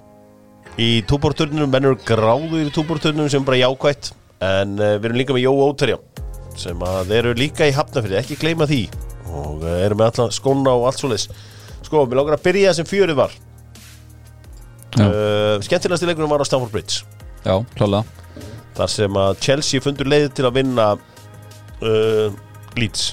[0.80, 4.10] Í túborturnum, menn eru gráður í túborturnum sem bara jákvætt.
[4.42, 6.00] En uh, við erum líka með Jó Óterja
[6.58, 8.82] sem að þeir eru líka í hafnafyrir, ekki gleyma því.
[9.34, 11.28] Og uh, eru með alla skóna og allt svoleiðis.
[11.86, 13.34] Sko, mér langar að byrja sem fjörið var.
[14.94, 17.02] Uh, skemmtilegasti leikurinn var á Stamford Bridge.
[17.42, 18.22] Já, klálega.
[18.74, 22.28] Þar sem að Chelsea fundur leið til að vinna uh,
[22.78, 23.12] Leeds.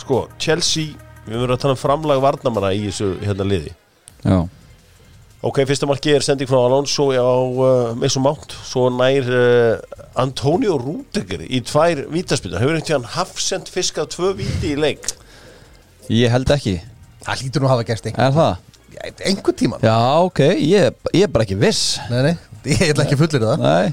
[0.00, 0.96] Sko, Chelsea
[1.26, 3.76] við verið að tala um framlag varnamanna í þessu hérna liði
[4.24, 4.38] Já,
[5.48, 10.76] ok, fyrsta marki er sending frá Alonso á uh, Mason Mount svo nær uh, Antonio
[10.80, 15.08] Rúdegger í tvær vítaspilna hefur einhvern tíðan hafsend fiskað tvö víti í leik?
[16.10, 16.80] Ég held ekki.
[17.24, 18.66] Það lítur nú að hafa gerst einhver, Er það?
[19.30, 21.98] einhver tíma Já, ok, ég, ég er bara ekki viss.
[22.10, 22.34] Nei, nei,
[22.74, 23.62] ég ætla ekki fullir það.
[23.62, 23.92] Nei,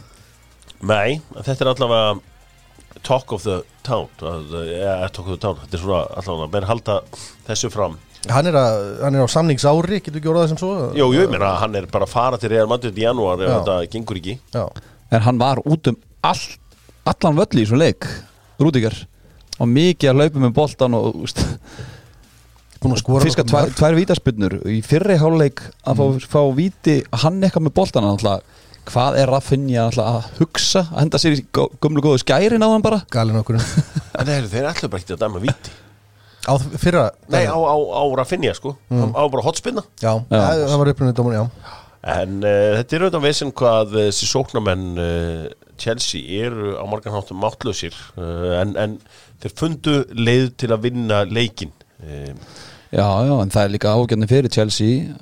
[0.91, 5.77] nei, þetta er allavega talk of the town að, ja, talk of the town, þetta
[5.77, 6.97] er svona allavega, menn halda
[7.47, 7.95] þessu fram
[8.33, 10.71] hann er, að, hann er á samningsári, getur ekki orðað sem svo?
[10.97, 13.51] Jú, jú, ég meina, hann er bara að fara til Real Madrid í janúar ef
[13.53, 14.37] þetta gengur ekki.
[14.55, 14.63] Já,
[15.11, 16.41] en hann var út um all,
[17.07, 18.07] allan völli í svo leik
[18.57, 18.95] Rúdíkar
[19.61, 21.43] og mikið að laupa með boltan og úst,
[22.77, 24.53] Búin að tvær, tvær vítaspyrnur.
[24.69, 28.61] Í fyrri háluleik að fá, fá víti hann eitthvað með boltan alltaf,
[28.91, 30.83] hvað er alltaf að hugsa?
[30.91, 33.01] Að henda sér í gömlu góðu skærin á hann bara?
[33.09, 33.57] Galinn okkur.
[33.57, 35.73] En þeir, þeir ætlu bara ekki að dæma víti
[36.47, 38.77] Á fyrra Nei, á, á, á Rafinha sko.
[38.87, 39.11] Mm.
[39.11, 39.83] Á bara hotspinna.
[39.99, 41.75] Já, það, það var upprunnið dómur, já.
[42.07, 47.15] En uh, þetta er auðvitað vesen hvað uh, þessi sóknamenn uh, Chelsea eru á margan
[47.15, 48.95] háttum máttlausir uh, en, en
[49.41, 52.31] þeir fundu leið til að vinna leikin uh,
[52.91, 55.13] já, já, en það er líka ágjörni fyrir Chelsea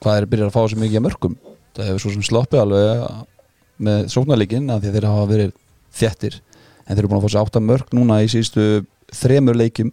[0.00, 1.36] hvað er byrjar að fá svo mikið að mörgum
[1.76, 3.02] það hefur svo sem sloppið alveg
[3.80, 5.52] með sóknarleikin að að þeir hafa verið
[6.00, 8.66] þjettir en þeir eru búin að fá sér átta mörg núna í síðustu
[9.20, 9.92] þremur leikjum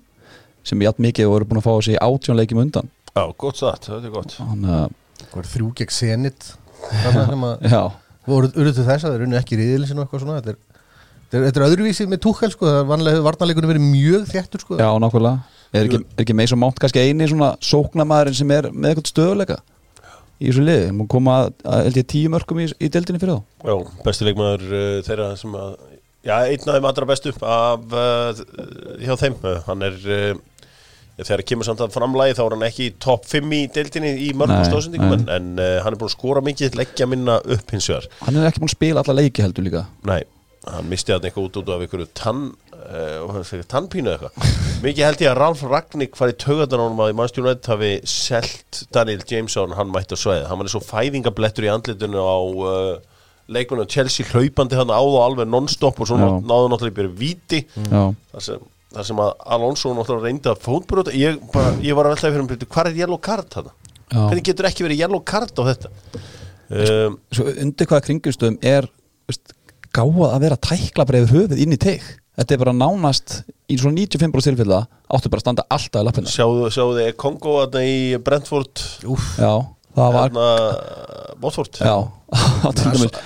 [0.67, 2.89] sem jætt mikið og eru búin að fá sér átjón leikjum undan.
[3.13, 4.37] Já, gott satt, þetta er gott.
[4.43, 5.93] Að, Það var þrjú gegn
[7.47, 7.81] að já,
[8.27, 10.59] voru til þess að þeir unni ekki riðilsinn og eitthvað svona Þetta er,
[11.17, 14.63] þetta er, þetta er öðruvísi með túkkel sko Það er vanlega varnarleikunum verið mjög þjættur
[14.63, 14.77] sko.
[14.77, 15.55] Já, nákvæmlega.
[15.73, 19.11] Er ekki, er ekki með svo mátt kannski eini svona sóknarmæðurinn sem er með eitthvað
[19.11, 19.57] stöðuleika
[20.37, 23.39] í þessu liði, múið koma að, að held ég tíu mörgum í, í deildinni fyrir
[23.39, 23.67] þá.
[23.67, 25.71] Já, besti leikmaður uh, þeirra sem að
[26.27, 28.39] Já, einn af þeim allra bestu af uh,
[28.99, 29.35] hjá þeim.
[29.41, 30.39] Uh, hann er uh,
[31.25, 34.29] þegar kemur samt að framlægi þá er hann ekki í topp 5 í deildinni í
[34.37, 37.89] mörgum stóðsendingum en, en uh, hann er búin að skora mikið leggja minna upp hins
[37.89, 38.05] vegar.
[38.21, 39.83] Hann er ekki búin að spila alla leiki heldur líka.
[40.05, 40.21] Nei,
[40.69, 42.43] hann misti hann eitthvað út út af einhverju tann
[42.77, 44.53] uh, tannpínu eitthvað.
[44.85, 48.83] Mikið held ég að Ralf Ragník farið taugadan á honum að í United hafi selt
[48.93, 52.95] Daniel Jameson, hann mætti á sveið hann var eins og fæðingablettur í andlitinu á uh,
[53.49, 56.97] leikmennu Chelsea hlaupandi hann á og alveg non-stop og svo náðu náttúrulega
[58.95, 61.39] þar sem, að Alonso náttúrulega reyndi að fótbrota ég,
[61.83, 63.73] ég var að veltaði fyrir hann hvað er yellow card þetta?
[64.07, 64.21] já.
[64.21, 65.91] Hvernig getur ekki verið yellow card á þetta?
[66.67, 68.87] Um, svo undir hvaða kringumstöðum er
[69.27, 69.53] veist,
[69.95, 72.03] gáað að vera tækla bara yfir höfuð inn í teig
[72.37, 73.37] þetta er bara nánast
[73.71, 77.55] í svona 95% tilfella áttu bara að standa alltaf í lappina sjáðu, sjáðu þið Kongo
[77.61, 78.83] þarna í Brentford?
[79.07, 79.53] Úf, já,
[79.97, 80.49] það var hérna,
[81.41, 81.79] Botford?
[81.81, 81.95] Já,
[82.77, 83.23] dæmis ga-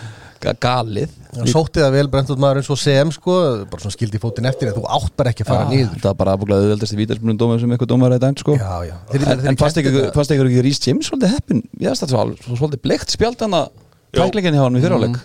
[0.62, 1.12] galið.
[1.48, 3.36] Sótti það vel brent út maður eins og CM sko
[3.72, 5.94] Bara svona skildi fótinn eftir en þú átt bara ekki að fara Já, niður.
[5.96, 8.58] þetta var bara aðbúglega auðveldasti vítarspunum dómar sem eitthvað dómar er dæmt sko.
[8.60, 8.96] Já, já.
[9.14, 9.78] Þeir- en, fannst
[10.34, 13.70] ykkur ekki Rís James svolítið heppin ég svo svolítið bleikt spjald hann að
[14.18, 15.22] tæklingin hjá hann í fyriráleik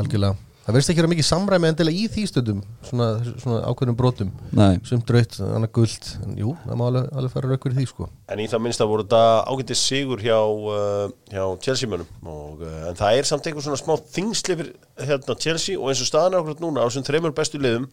[0.00, 0.34] Algjörlega
[0.64, 3.08] Það verðist ekki vera mikið samræmi endilega í því stundum Svona,
[3.42, 4.30] svona ákveðnum brotum.
[4.56, 7.84] Nei, Sumt draut, annað guld En jú, það má alveg, alveg fara raukur í því
[7.90, 8.08] sko.
[8.32, 9.20] En í það minnst að voru þetta
[9.52, 13.92] ágæntið sigur hjá, uh, hjá Chelsea-mönum og, uh, En það er samt einhver svona smá
[14.16, 14.72] þingsli fyrir
[15.10, 17.90] hérna, Chelsea og eins og staðan okkur núna á þessum þreymur bestu liðum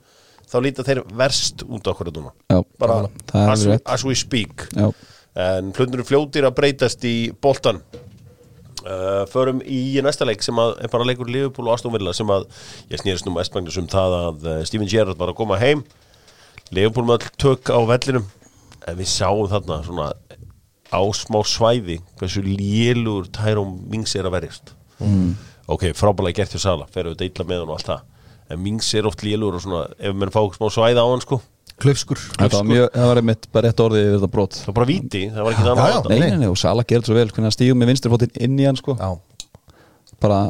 [0.47, 2.31] þá líta þeir verst út okkur núna.
[2.47, 3.01] Já, bara
[3.51, 3.84] as, rétt.
[3.84, 4.69] as we speak.
[4.71, 4.88] Já,
[5.39, 7.84] en hlutunum fljótir að breytast í boltan
[8.85, 12.29] uh, förum í næsta leik sem að er bara leikur Liverpool og Aston Villa sem
[12.33, 12.47] að
[12.91, 15.83] ég snýrist nú mest magnus um það að uh, Steven Gerrard var að koma heim.
[16.71, 18.27] Liverpool með all tök á vellinum.
[18.89, 20.11] En við sáum þarna svona
[20.91, 24.75] á smá svæði hversu lélur Tyrone Mings er að verjast.
[25.01, 25.33] Mm.
[25.71, 28.03] ok, frábælega gert hjá Sala fer auðvitað illa með hann og allt það.
[28.51, 31.39] En Mings er oft lélur og svona ef menn fá smá svæði á hann sko
[31.81, 32.19] Klaufskur.
[32.37, 34.59] Þetta var mjög, það var einmitt bara rétt orðið yfir þetta brot.
[34.59, 35.71] Það var bara víti, það var ekki já.
[35.71, 38.59] að nei, nei, nei, og Sala gerði svo vel hvernig hann stígum með vinsturfótinn inn
[38.61, 38.97] í hann sko.
[38.99, 39.09] Já,
[40.21, 40.43] bara,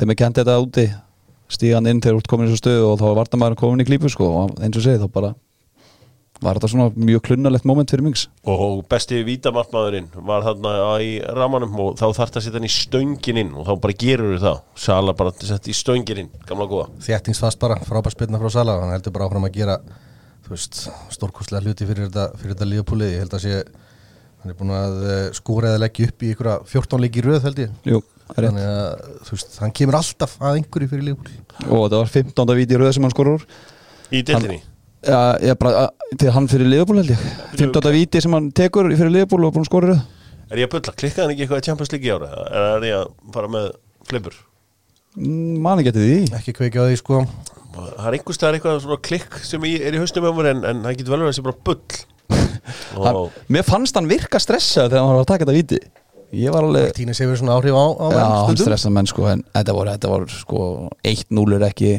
[0.00, 0.88] þeim er kent þetta úti
[1.50, 3.86] stíga hann inn þegar ert komin í þessu stöðu og þá var vartamæður komin í
[3.88, 5.32] klípu sko og eins og segið þá bara
[6.40, 8.22] var þetta svona mjög klunnalegt moment fyrir Mings.
[8.48, 10.72] Og besti vítamartmaðurinn var þarna
[11.04, 13.96] í ramanum og þá þarf það að setja hann í stöngin inn og þá bara
[14.00, 14.62] gerur það.
[14.86, 16.86] Sala bara sett í stöngin inn, gamla góða.
[17.04, 19.76] Þéttingsfast bara, frábær spilna frá Sala hann heldur bara áfram að gera
[20.58, 23.60] stórkostlega hluti fyrir þetta, þetta lífapúlið, ég held að sé
[24.40, 27.60] hann er búin að eh, skora eða leggja upp í ykkur 14 leiki röð held
[27.60, 27.74] ég.
[27.86, 32.12] Jú, það þannig að veist, hann kemur alltaf að einhverju fyrir lífapúli og þetta var
[32.16, 32.56] 15.
[32.60, 33.46] víti röð sem hann skorur úr.
[34.10, 34.62] Í deildinni?
[35.00, 35.86] Já, ég bara,
[36.20, 37.20] til hann fyrir Liverpool held ég.
[37.56, 37.92] 15.
[37.94, 40.02] víti sem hann tekur fyrir Liverpool og búin röð.
[40.50, 42.86] Er ég að bulla, klikkaði hann ekki eitthvað í Champions League í ára eða er
[42.88, 43.68] ég að fara með
[44.10, 44.36] flippur?
[45.14, 46.18] Mm, mani getið því.
[46.40, 47.22] Ekki kveikja á því sko
[47.74, 51.00] það er einhvers staðar eitthvað svona klikk sem er í haustum mér en, en það
[51.00, 51.98] getur vel verið að sé bara bull.
[52.94, 55.80] Hann, og Mér fannst hann virka stressað þegar hann var að taka þetta víti.
[56.38, 59.42] Ég var alveg Tíni hefur svona áhrif á, á Já, hann stressað menn sko en
[59.50, 60.60] þetta voru, þetta voru sko
[61.10, 61.94] 1-0 er ekki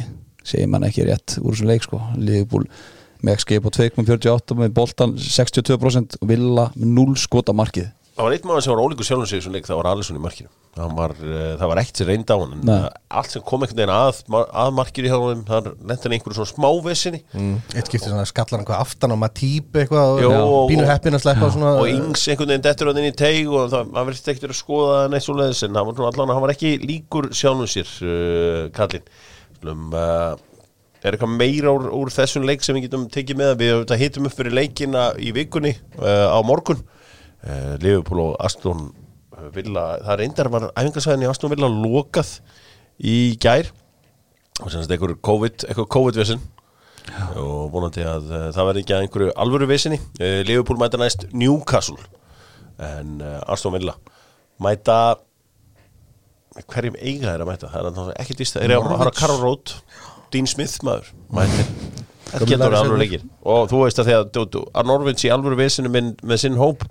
[0.47, 1.99] segir mann ekki rétt úr þessum leik sko.
[2.15, 2.67] Liverpool
[3.25, 8.35] með XG på 2.48 með boltan 62% og Villa með 0 skota markið það var
[8.35, 10.49] eitt maður sem var ólíkur sjálfum sig í þessum leik það var Alisson í markinu.
[10.75, 12.73] Það var, uh, það var ekkert sem reyndi á hann en Nei.
[12.75, 14.19] uh, allt sem kom einhvern veginn að,
[14.63, 17.21] að markinu hjá hann þar lendi hann í einhverju svona smávesinni.
[17.35, 17.57] Mm.
[17.75, 21.25] Eitt skipti svona skallar hann hvað aftan á Matip eitthvað Jó, og pínu heppin að
[21.25, 24.31] sleppa svona og yngs einhvern veginn dettur hann inn í teig og það, það verðist
[24.31, 26.73] ekkert verið að skoða það neitt svo leiðis en hann var, allan, hann var ekki
[26.85, 29.11] líkur sjálfum sér uh, kallinn
[29.61, 30.39] Slum, uh,
[31.01, 33.51] er eitthvað meira úr, úr þessum leik sem við getum tekið með?
[33.61, 36.81] Við hittum upp fyrir leikina í vikunni uh, á morgun
[37.45, 38.89] uh, Liverpool og Aston
[39.55, 42.35] Villa, það reyndar var æfingarsæðin í Aston Villa lokað
[43.01, 43.71] í gær.
[44.61, 46.43] Og semst einhver COVID, eitthvað COVID-vissin
[47.41, 51.25] og vonandi að uh, það verði ekki að einhverju alvöru vissinni uh, Liverpool mæta næst
[51.33, 51.97] Newcastle.
[52.81, 53.93] En Aston Villa
[54.61, 55.17] mæta
[56.71, 57.69] hverjum eiga er að mæta?
[57.71, 59.75] Það er ekkert víst, það er að fara Karol Rót
[60.33, 61.67] Dean Smith maður mætir
[62.31, 66.13] þetta getur alveg leikir og þú veist að þegar að Norvins í alvöru vesinu með,
[66.23, 66.85] með sinn hóp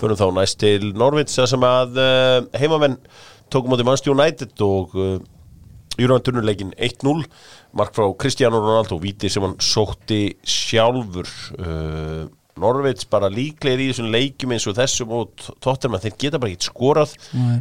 [0.00, 2.98] fyrir þá næst til Norvins þar sem að uh, heimamenn
[3.52, 5.16] tókum átti Manchester United og uh,
[6.00, 7.26] Júrandunurleikin 1-0
[7.76, 11.28] mark frá Cristiano Ronaldo víti sem hann sótti sjálfur.
[11.58, 12.30] Uh,
[12.62, 15.30] Norveits bara líklegir í þessum leikjum eins og þessum og
[15.64, 17.14] tóttum að þeir geta bara ekki skorað.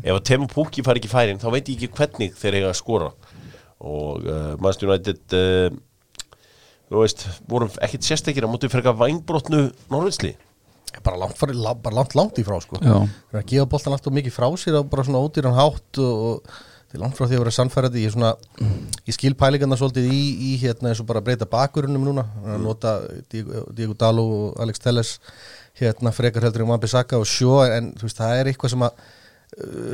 [0.04, 2.80] Ef að Temo Pukki fari ekki færin þá veit ég ekki hvernig þeir eiga að
[2.82, 3.08] skora.
[3.88, 4.28] Og
[4.60, 5.80] Manchester United uh,
[6.91, 9.62] þú veist, vorum ekkit sérstakir að móti fyrir eitthvað vænbrotnu
[9.93, 10.36] Norveitsli
[11.06, 12.82] bara langt, bara langt, langt í frá sko.
[12.82, 16.25] Það er að gefa boltan alltaf mikið frá sér og bara svona ódýran hátt og,
[16.27, 16.51] og
[16.91, 18.34] það er langt frá því að vera sannfærandi ég, svona,
[19.08, 22.27] ég skil pælingarna svolítið í, í hérna eins og bara breyta bakurinnum núna.
[22.43, 22.97] Að nota
[23.32, 25.15] Diego, Dalo og Alex Telles
[25.80, 28.88] hérna frekar heldur en Wambi Saka og sjó en þú veist það er eitthvað sem
[28.89, 29.06] að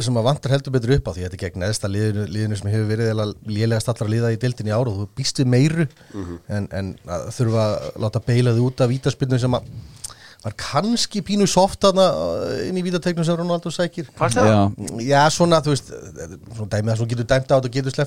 [0.05, 2.69] sem að vantar heldur betur upp á því þetta er gegn neðsta liðinu, liðinu sem
[2.69, 5.87] hefur verið lélegast allra liða í dildin í ára og þú býst við meiru
[6.53, 9.71] en, en að þurfa að láta beila þið út af vítaspilnum sem að
[10.43, 14.09] var kannski pínu soft þarna uh, inn í vítategnum sem Ronaldo sækir.
[14.21, 14.69] Já,
[15.01, 15.89] Já, svona, þú veist,
[16.53, 17.97] svona dæmið að þú getur dæmt á þetta og getur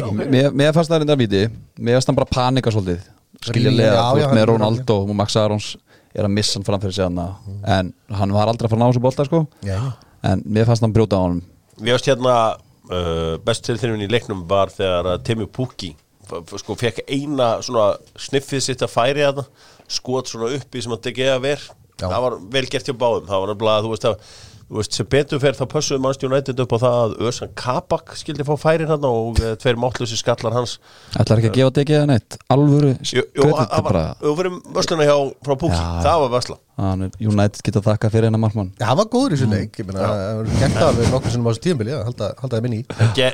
[0.00, 0.14] ekki?
[0.16, 1.42] mér, mér fannst það reynda viti
[1.78, 3.04] Mér fannst hann bara panika svolítið
[3.44, 5.74] veist hann með Ronaldo og Max Arons
[6.16, 7.28] er að missa hann framfyrir sig hana
[7.76, 9.44] En hann var aldrei að fara að ná þessu bolta sko.
[9.66, 9.78] Já.
[10.26, 11.44] En mér fannst hann brjóta á honum.
[11.78, 15.94] Mér veist hérna uh, best til þinn í leiknum var þegar að Temi Pukki
[16.26, 19.44] sko fekk eina svona sniffið sitt að færi að
[19.86, 21.62] skot svona uppi sem að degja ver.
[21.96, 22.10] Já.
[22.10, 23.28] það var vel gert hjá báðum.
[23.28, 24.32] Það var nefnilega, þú veist að
[24.72, 28.46] veist, sem betur fer þá pössuðu Manchester United upp á það að Ösan Kabak skildi
[28.46, 30.76] fá færin hann og uh, tveir máttlösi skallar hans.
[31.14, 32.38] Ætlar ekki að gefa degið eða neitt?
[32.52, 36.06] Alvöru það var, bara fyrir vösluna hjá frá Pukki, Já.
[36.06, 38.68] það var Hann er United geta þakka fyrir hennar markmann.
[38.76, 41.32] Já, hann var góður í þessu leik, ég meina, það var gert það við nokkur
[41.32, 42.86] sem á þessu tíðanbili, já, halda, halda það minni í.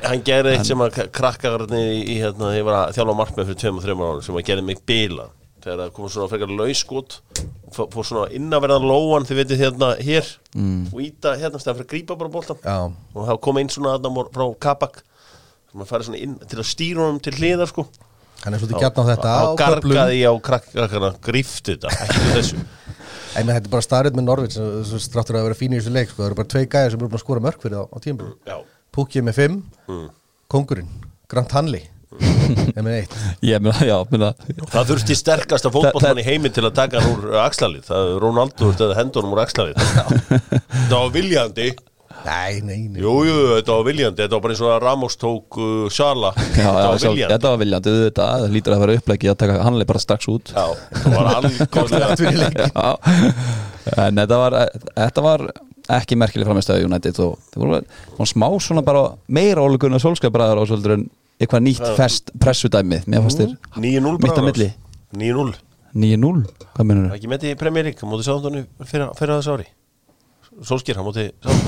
[0.06, 3.58] Hann gerði eitt sem að krakkararni í, í hérna, ég var að þjálfa markmenn fyrir
[3.64, 5.26] tveim og þreim ára sem að gerði mig bila
[5.62, 7.16] þegar það kom svona frekar lauskot
[7.72, 10.28] fór svona inn að verða lóan þið veitir hérna hér
[10.92, 12.76] og íta hérna stæðan fyrir að grípa bara boltan Já,
[13.16, 15.02] og það kom einn svona þarna frá Kabak
[15.72, 17.86] sem að fara svona inn til að stýra honum til hliðar sko.
[18.42, 19.94] Hann er svolítið gert á þetta á á köflum.
[19.94, 21.92] gargaði á krakkarna grífti þetta,
[23.38, 24.58] En þetta er bara starrið með Norvins,
[25.06, 27.08] stráttur að vera fín í þessu leik, sko, það eru bara tvei gæðir sem eru
[27.08, 27.96] búin að skora mörg fyrir það á.
[28.50, 28.56] Já,
[28.92, 29.54] Púkið með fimm,
[29.88, 30.08] Mm.
[30.52, 30.90] Kongurinn,
[31.32, 31.86] Grant Hanley,
[32.76, 33.14] er með eitt.
[33.46, 34.32] Ég meina, já, meina
[34.72, 38.72] það þurfti sterkasta fótballmann í heiminn til að taka hann úr axlalið það er Ronaldo
[38.72, 41.70] þetta hendur hann úr axlalið það var viljandi.
[42.22, 43.00] Nei, nei, nei.
[43.02, 46.30] Jú, jú, þetta var viljandi, þetta var bara eins og að Ramos tók uh, Sala.
[46.54, 47.32] Já, Þetta var viljandi.
[47.32, 50.52] þetta var viljandi þetta, það lítur að vera uppleggi að taka hann bara strax út.
[50.54, 50.66] Já,
[51.02, 51.26] það var
[52.76, 53.96] Já.
[54.06, 54.56] en þetta var,
[54.94, 55.46] þetta var
[55.98, 60.94] ekki merkileg framistæði United og það voru smá svona bara meira ólíkunar sólskapbræðar á svolítið
[61.00, 61.04] en
[61.40, 64.68] eitthvað nýtt fest pressudæmið mér fannst þér 9-0 mitt á milli.
[65.12, 65.54] 9-0,
[65.92, 69.08] 9-0, hvað minnur það er ekki með því í Premier League, hann móti sáðan fyrir,
[69.40, 69.66] þess ári?
[70.68, 71.60] Solskjær, hann móti sáðan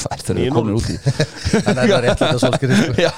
[0.00, 0.54] hvað er þeir 9-0.
[0.56, 0.96] komin út í?
[1.00, 2.92] Þannig að það er rétt þetta svolskir, sko.
[3.04, 3.12] Já,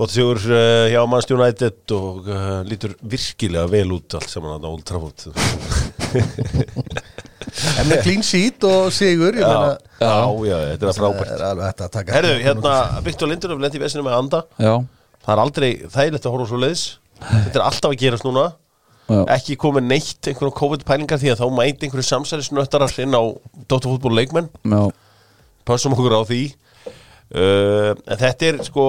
[0.00, 4.62] Flott sigur uh, hjá Manchester United og uh, lítur virkilega vel út allt saman að
[4.70, 5.26] Old Trafford.
[7.76, 10.14] En með clean sheet og sigur, Já, meina, já,
[10.48, 11.28] já, þetta er frábært.
[11.28, 12.14] það er alveg hægt að taka.
[12.16, 12.72] Herðu, hérna,
[13.10, 14.72] Viktor Lindur lendi í vesinu með Anda já,
[15.20, 16.86] Það er aldrei þægilegt að horfa svo leiðis
[17.20, 18.46] Þetta er alltaf að gerast núna.
[19.10, 19.20] Já.
[19.36, 23.22] ekki komið neitt einhverjum COVID-pælingar því að þá mæti einhverju samsælisnöttarar inn á
[23.68, 24.48] Dóttarfútból leikmenn
[25.68, 26.44] passum okkur á því.
[27.30, 28.84] Uh, en þetta er sko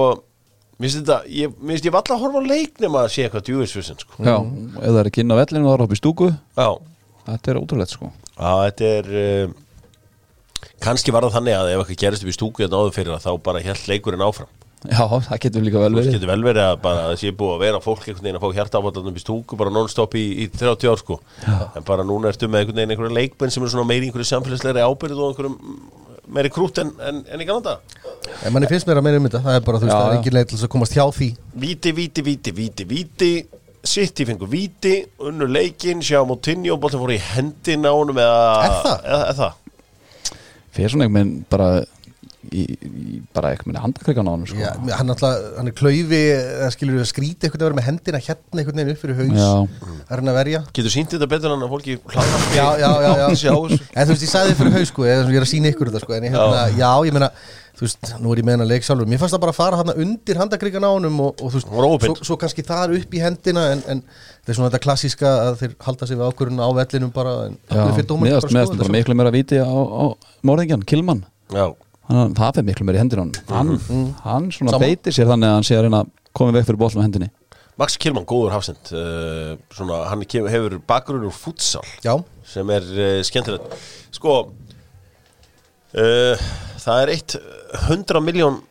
[0.82, 4.17] mér finnst ég, valla að horfa á leik nema að sé eitthvað djúvisvissin sko.
[4.17, 4.38] já.
[4.82, 6.32] ef það er ekki inn á vellinu það er upp í stúku.
[6.58, 6.70] Já,
[7.28, 8.10] þetta er ótrúlegt sko.
[8.32, 9.54] Já, þetta er uh,
[10.82, 13.28] kannski var það þannig að ef eitthvað gerist upp í stúku þetta áður fyrir að
[13.28, 14.52] þá bara held leikurinn áfram.
[14.82, 16.14] Já, það getur líka vel það verið.
[16.16, 18.56] getur vel verið að bara að sé búið að vera fólk einhvern veginn að fá
[18.58, 21.18] hjartáfallan upp í stúku bara non-stop í, í 30 ár sko.
[21.78, 24.82] En bara núna ertu með einhvern veginn einhverju leikmenn sem er svona meiri einhverju samfélagslegri
[24.82, 25.60] ábyrð og einhverjum
[26.32, 27.78] meiri krút en, en, en í Kanada
[28.46, 30.18] En manni finnst mér að meira um þetta, það er bara, þú veist, það er
[30.20, 31.28] engin leið til þess að komast hjá því.
[31.64, 33.32] Víti, víti, víti, víti, víti.
[33.82, 34.92] City fengur víti
[35.26, 39.00] Unnu leikinn, sjá Moutinho Bóltan fór í hendin á honum eða, Er það?
[39.00, 40.36] Eða, eða það?
[40.76, 41.70] Fyrir svona einhvern veginn bara
[42.50, 44.60] í, í bara eitthvað með handakrikan á hann sko.
[44.62, 48.22] Já, hann, alltaf, hann er klaufi eða skilur við að skríti einhvern veginn með hendina
[48.26, 49.96] hérna einhvern veginn upp fyrir haus Já.
[50.08, 53.16] er hann að verja Getur sínt þetta betur en að fólki hlaða já, já, já,
[53.48, 53.56] já.
[53.94, 56.06] En þú veist, ég sagði þið fyrir haus sko, ég er að sína ykkur þetta
[56.06, 56.92] sko, en ég, hérna, já.
[57.08, 57.32] ég meina
[57.82, 59.78] þú veist, nú er ég með hennar leik sjálfur mér fannst það bara að fara
[59.80, 63.22] hann undir handakrikan á honum og, og þú veist, svo, svo kannski þar upp í
[63.24, 66.70] hendina en, en það er svona þetta klassíska að þeir halda sig við ákvörðun á
[66.78, 68.98] vellinum bara en Já, af hverju fer dómarinn meðast, bara að meðast skoða bara þetta
[68.98, 70.04] miklu meira viti á, á
[70.52, 71.24] morðingjan, Kilman
[71.56, 71.66] Já,
[72.12, 73.72] hann, það fyrir miklu meira í hendur hann hann,
[74.26, 74.86] hann svona Sama.
[74.86, 77.30] beitir sér þannig að hann sé að reyna að koma vekk fyrir bóðsum á hendinni.
[77.80, 82.14] Max Kilman, góður hafsend uh, svona, Hann hefur bakgrunn úr futsal já,
[82.45, 83.74] sem er uh, skemmtilegt.
[84.14, 84.36] Sko
[85.95, 86.45] uh,
[86.82, 87.36] Það er eitt
[87.88, 88.62] 100 miljón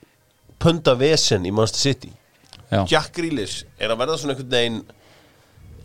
[0.60, 2.10] punda vesen í Manchester City.
[2.70, 4.80] Já, Jack Grealish er að verða svona einhvern veginn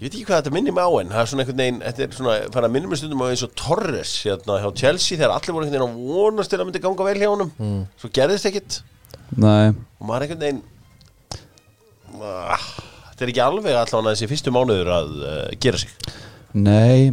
[0.05, 2.03] ég veit ekki hvað þetta minnir mig á en það er svona einhvern veginn, þetta
[2.05, 5.33] er svona fara að minnir mig stundum á eins og Torres hérna hjá Chelsea þegar
[5.33, 7.49] allir voru einhvern veginn að vonast til að myndi ganga vel hjá honum.
[7.57, 7.79] Mm.
[7.97, 8.77] svo gerðist ekkit
[9.41, 10.61] nei, og maður er einhvern veginn
[12.21, 12.69] ah,
[13.09, 15.97] þetta er ekki alveg allan þessi fyrstu mánuður að uh, gera sig.
[16.53, 17.09] Nei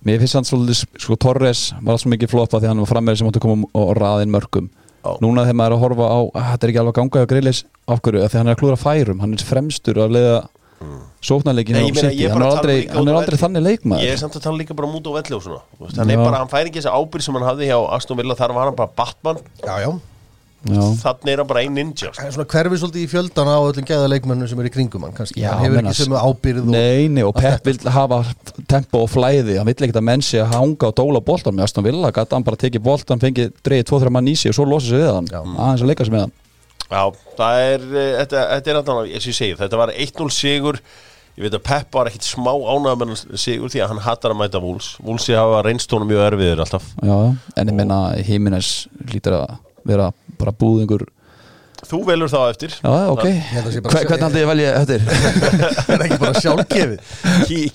[0.00, 3.30] mér finnst hann svolítið, sko Torres var alltaf mikið floppa því hann var frammeir sem
[3.30, 5.12] átti að koma og raðin mörgum Já.
[5.22, 7.30] núna þegar maður er að horfa á að þetta er ekki alveg að ganga á
[7.30, 10.40] grillis af hverju, af því hann er að klúra færum hann er fremstur að leiða
[11.20, 14.04] sóknarleikin Nei, á City, er hann er að aldrei, hann er aldrei þannig leikmaður.
[14.06, 15.60] Ég er samt að tala líka bara út á velli og svona
[15.98, 18.56] hann er bara, hann fær ekki þessa ábyrð sem hann hafði hjá Aston Villa, þar
[18.56, 19.42] var hann bara Batman.
[19.60, 19.90] Já, já.
[20.60, 20.80] Já.
[21.00, 22.20] þannig er hann bara ein ninja sko.
[22.20, 25.40] Er hverfið svolítið í fjöldan á öllum gæða leikmönnum sem eru í kringum hann kannski,
[25.40, 28.18] Já, hann hefur ekki sömu ábyrð og, Nei, nei, og Pep vill hafa
[28.68, 31.64] tempo og flæði, hann vill ekkert að menn sé að hanga og dóla boltan með
[31.70, 34.92] Aston Villa, hann bara tekið boltan, fengið dreigið 2-3 mann í sig og svo losa
[34.92, 36.36] sig við hann,
[36.90, 37.04] Já.
[37.38, 40.80] það er, eh, þetta, þetta er alltaf, eins og ég segi, þetta var 1-0 sigur.
[41.38, 44.34] Ég veit að Pep var ekkit smá ánægð með þennan sigur því að hann hattar
[44.34, 46.90] að mæta Wools Woolsi hafa reynst honum mjög erfiður alltaf.
[47.06, 47.16] Já,
[47.62, 48.72] en ég meina Jimenez
[49.12, 49.54] lítur að
[49.88, 50.10] vera
[50.40, 51.06] bara búðingur.
[51.86, 52.74] Þú velur þá eftir.
[52.76, 53.24] Já, ok,
[53.86, 55.06] hvernig haldið ég velja eftir?
[55.86, 57.14] það er ekki bara sjálfgefið.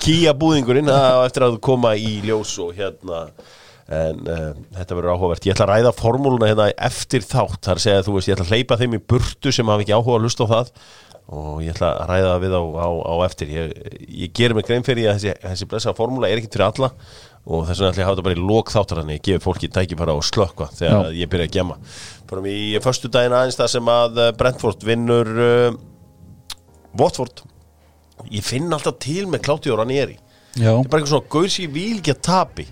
[0.03, 3.25] Kía búðingurinn það eftir að koma í ljós og hérna
[3.85, 5.45] en uh, þetta verður áhugavert.
[5.45, 7.61] Ég ætla að ræða formúluna hérna eftir þátt.
[7.67, 10.17] Þar segja þú veist, ég ætla að hleypa þeim í burtu sem hafa ekki áhuga
[10.17, 10.71] að hlusta á það.
[11.35, 13.53] Og ég ætla að ræða það við á, á, á eftir.
[13.53, 13.71] Ég,
[14.25, 16.91] ég gerir mig grein fyrir að þessi, þessi blessa formúla er ekkit fyrir alla.
[17.45, 19.43] Og þess vegna ætla ég að hafa þetta bara í lók þáttar þannig ég gefi
[19.43, 21.17] fólki tækifæra og slökka þegar Já.
[21.19, 21.75] ég byrja að gemma.
[22.25, 25.77] Fórum í föstu daginn aðeins það sem að eh, Brentford vinnur uh,
[26.97, 27.43] Watford.
[28.33, 30.17] Ég finn alltaf til með Klátti og Ranieri.
[30.55, 32.65] Já, þetta er bara eitthvað svona gaur sem ég vil ekki að tapi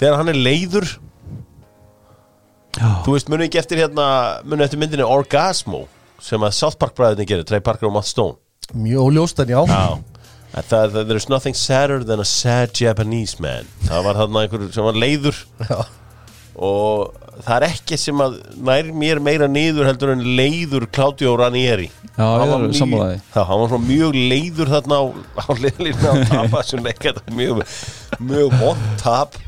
[0.00, 0.86] þegar hann er leiður
[2.78, 4.06] já, þú veist, munu ekki eftir hérna
[4.48, 5.84] munu eftir myndinni Orgasmo
[6.22, 8.36] sem að South Park bræðinni gerir, Trey Parker og Matt Stone.
[8.78, 9.58] Mjög óljóst en já.
[10.52, 13.66] Að það, það, there's nothing sadder than a sad Japanese man.
[13.88, 15.40] Það var þarna einhver sem var leiður.
[15.66, 15.80] Já.
[16.52, 17.14] og
[17.46, 18.34] það er ekki sem að
[18.68, 21.86] nær mér meira niður heldur en leiður Claudio Ranieri.
[22.12, 23.20] Já, ég var er mjög- sammála því.
[23.34, 25.04] Já, hann var svona mjög leiður þarna á,
[25.40, 27.00] á liðlínu að tapa þessum leik.
[27.06, 27.62] Þetta er mjög,
[28.30, 29.40] mjög vond tap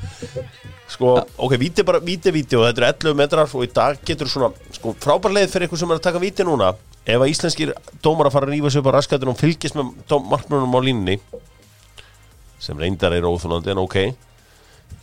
[0.94, 1.14] sko,
[1.46, 4.50] ok, víti bara víti, víti og þetta er 11 metrar og í dag getur svona,
[4.76, 6.74] sko, frábær leið fyrir ykkur sem er að taka víti núna.
[7.04, 9.90] Ef að íslenskir dómar að fara að rífa sig upp á raskatur og fylgist með
[10.30, 11.18] markmönnum á línni
[12.64, 13.98] sem reyndar er óþúlandi en ok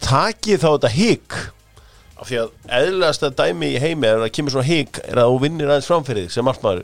[0.01, 1.36] takið þá þetta higg
[2.22, 5.38] af því að eðlilegasta dæmi í heimi er að kemur svona higg er að þú
[5.45, 6.84] vinnir aðeins framfyrir þig sem markmaður.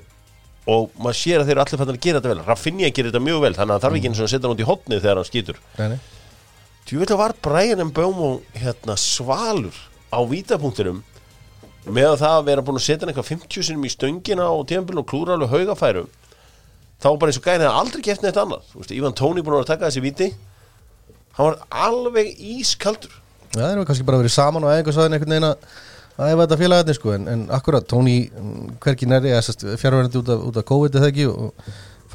[0.68, 2.46] Og maður sér að þeir eru allir fannir að gera þetta vel.
[2.48, 4.56] Raffinja gerir þetta mjög vel þannig að það þarf ekki eins og að setja hann
[4.56, 5.62] út í hotnið þegar hann skýtur.
[5.78, 5.86] Nei,
[6.88, 9.76] Djúvill var Brian Mbeumo hérna svalur
[10.08, 11.02] á vítapunktinum
[11.88, 15.00] með að það að vera búin að setja eitthvað 50 sinum í stöngina og tíðanbíl
[15.02, 16.08] og klúra alveg haugafærum.
[17.00, 18.72] Þá var bara eins og gæðin að aldrei geft neitt annað.
[18.76, 20.28] Veist, Ivan Tóni búin að vera að taka þessi víti.
[21.38, 23.14] Hann var alveg ískaldur.
[23.54, 25.68] Já, það er kannski bara verið saman og æfingarsvæðin einhvern veginn að
[26.18, 28.16] að ef þetta félagarnir sko en, en akkurat, Tóni
[28.82, 31.28] hverki næri fjárverðandi út, af- af COVID eða ekki?
[31.30, 31.54] Og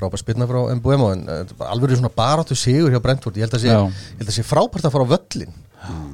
[0.02, 3.38] frábær spilna frá MBM en uh, þetta er alveg svona baráttu sigur hjá Brentford.
[3.38, 3.82] Ég held að sé, Já.
[3.86, 5.54] ég held að sé frábært að fara á völlin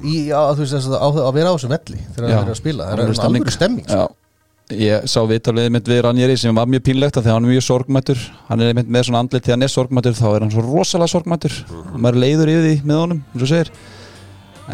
[0.03, 2.87] í, á, veist, að, á, að vera á þessum velli þegar það er að spila,
[2.87, 3.99] það er alveg stemming sko.
[3.99, 7.47] Já, ég sá viðtalið mitt við Ranjeri sem var mjög pínlegt af því að hann
[7.47, 10.53] er mjög sorgmættur hann er með svona andlit þegar hann er sorgmættur þá er hann
[10.55, 13.71] svo rosalega sorgmættur og maður er leiður yfir því með honum, eins og segir.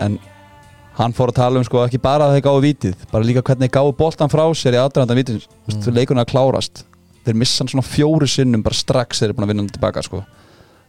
[0.05, 0.18] En
[0.95, 3.72] hann fór að tala um sko ekki bara að þeir gáðu vítið bara líka hvernig
[3.72, 5.47] gáðu boltan frá sér í aðdraðandan vítið.
[5.68, 5.88] Mm.
[5.95, 6.86] leikurinn að klárast
[7.26, 10.03] þeir missa hann svona fjóru sinnum bara strax þeir eru búin að vinna hann tilbaka
[10.05, 10.23] sko.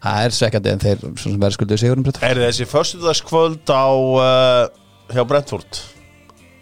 [0.07, 4.67] Það er svekkjandi en þeir verður skulduð sigurum Er þessi föstudagskvöld á uh,
[5.15, 5.81] hjá Brentford?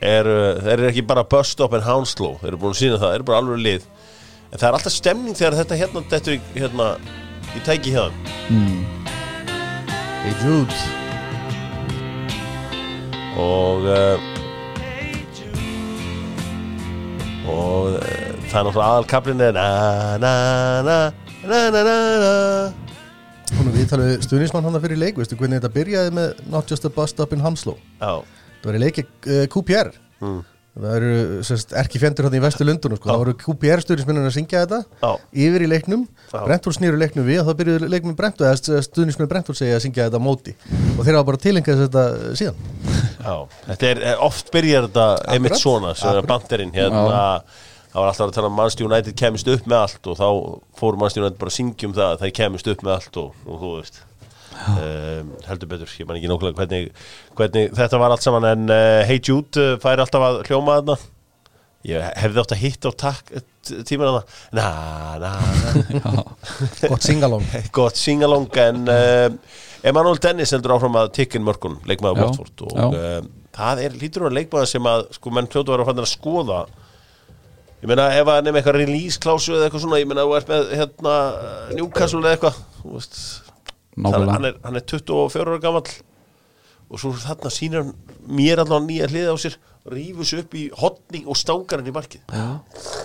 [0.04, 3.00] Er, uh, þeir eru ekki bara bus stop en Hounslow, þeir eru búin að sína
[3.00, 3.88] það, þeir eru bara alveg lið.
[4.52, 6.90] En það er alltaf stemning þegar þetta hérna þetta hérna
[7.54, 8.22] í tæki hjá þeim.
[10.24, 10.78] Hey Jude
[13.36, 14.18] og uh,
[17.50, 19.68] og uh, það er náttúrulega aðalkablin er na
[20.22, 20.32] na
[20.86, 20.98] na
[21.42, 22.32] na na na na
[23.54, 26.90] Hún er viðtalið stuðnismann hann fyrir leik Veistu hvernig þetta byrjaði með Not just a
[26.90, 28.22] bus stop in Hamslow Já,
[28.62, 29.90] Það var í leiki uh, QPR
[30.22, 30.38] mm.
[30.74, 31.10] Það eru
[31.46, 33.06] sérst, erki fjendur hann í vestu Lundunum sko.
[33.06, 33.12] Já.
[33.12, 35.10] Það voru QPR stuðnismennir að syngja þetta Já.
[35.44, 36.38] Yfir í leiknum Já.
[36.40, 40.08] Brentford snýru leiknum við og þá byrjuðu leikminn Brentford eða stuðnismenn Brentford segja að syngja
[40.08, 40.56] þetta á móti
[40.96, 42.06] og þeir hafa bara tilengað þetta
[42.40, 42.58] síðan
[43.20, 43.36] já
[43.68, 46.32] Þetta er, eh, oft byrjar þetta einmitt svona sem er Akkurat.
[46.32, 47.22] banderinn hérna
[47.94, 50.28] Það var alltaf að tala um Manchester United kemist upp með allt og þá
[50.80, 53.36] fór Manchester United bara að syngja um það að þeir kemist upp með allt og,
[53.46, 54.00] og þú veist.
[54.64, 56.88] Um, heldur betur, ég man ekki nákvæmlega hvernig,
[57.38, 60.98] hvernig þetta var allt saman en uh, Hey Jude uh, fær alltaf að hljóma þarna.
[61.86, 63.32] Ég hefði átt að hitta á takk
[63.86, 64.22] tímur hana
[64.58, 64.68] na
[65.22, 65.32] na
[65.94, 66.28] na.
[66.90, 67.46] Gott singalong.
[67.78, 72.96] Gott singalong en uh, Emanuel Dennis heldur áfram að tikkin mörkun leikmaður Watford og
[73.54, 76.16] það er lítur að leikmaður sem að sko menn hljótu að vera að fannir að
[76.16, 76.64] skoða
[77.84, 80.50] ég meina ef að nefna eitthvað release klásu eða eitthvað svona, ég meina þú ert
[80.54, 81.14] með hérna
[81.76, 82.62] Newcastle eða eitthvað
[83.94, 85.92] þannig, hann, er, hann er 24 ára gamall
[86.88, 87.92] og svo þarna sýnir hann
[88.24, 89.58] mér allan nýja hliða á sér
[89.92, 92.24] rífur sér upp í hotni og stangar hann í markið.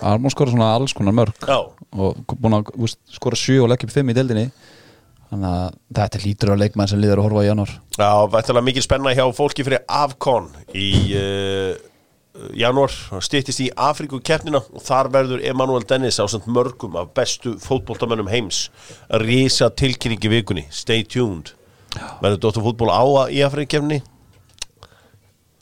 [0.00, 1.58] Armón skora svona alls konar mörg Já,
[1.92, 2.72] og búin að
[3.12, 4.46] skora 7 og leggja upp 5 í deildinni.
[5.30, 7.74] Þannig að þetta lítur á leikmann sem líður að horfa í janúar.
[7.94, 10.88] Já, vættalega mikil spenna hjá fólki fyrir Afcon í
[11.20, 11.76] uh,
[12.56, 17.56] janúar, stýttist í Afríku keppnina og þar verður Emanuel Dennis á samt mörgum af bestu
[17.62, 18.68] fótboltamönnum heims.
[19.10, 20.66] Að rísa tilkynningi vikunni.
[20.70, 21.54] Stay tuned.
[22.22, 24.02] Verður Dóttur fútból á í Afríku keppni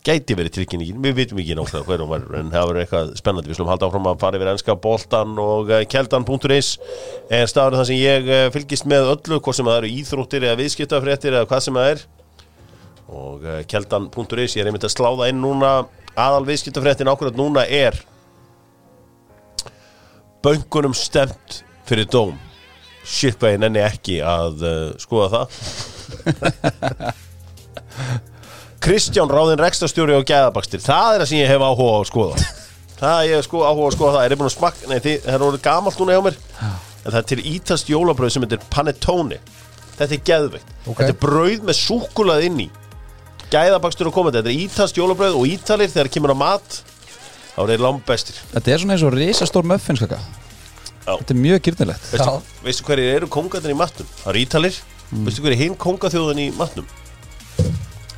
[0.09, 3.51] gæti verið tilkynningin, við vitum ekki náttúrulega hver hún verður en það verður eitthvað spennandi,
[3.51, 6.71] við slum halda áfram að fara yfir enska boltan og uh, keldan.is
[7.35, 10.61] er staður þar sem ég uh, fylgist með öllu, hvort sem það eru íþróttir eða
[10.63, 12.05] viðskiptafréttir eða hvað sem það er?
[13.09, 15.73] Og uh, keldan.is ég er einmitt að sláða inn núna
[16.17, 17.99] aðal viðskiptafréttin ákveðat núna er
[20.45, 22.37] böngunum stemt fyrir dóm.
[23.09, 25.47] Ég nenni ekki að uh, skoða það.
[28.85, 32.43] Kristján Ráðinn rekstastjóri og gæðabakstir það er það sem ég hef áhuga á að skoða.
[32.99, 34.25] Það ég hef sko áhuga á að skoða það.
[34.25, 36.39] Er ég búin að smakka, nei þið, það er orðið gamalt núna hjá mér.
[36.99, 39.41] En það er til ítast jólabröð sem heitir panettone.
[39.99, 41.01] Þetta er geðveikt, Ok.
[41.01, 42.69] þetta er brauð með súkulað inn í
[43.53, 46.79] gæðabakstur og komandi, þetta er ítast jólabröð og ítalir þegar kemur á mat
[47.55, 50.21] þá er þeir langbestir Þetta er svona eins og risastór muffins kaka.
[51.09, 54.09] Þetta er mjög gyrnilegt veistu, veistu hverju eru kongarnir í matnum?
[54.21, 54.81] Það eru ítalir,
[55.25, 56.89] veistu hverju hinn kongaþjóðin í matnum?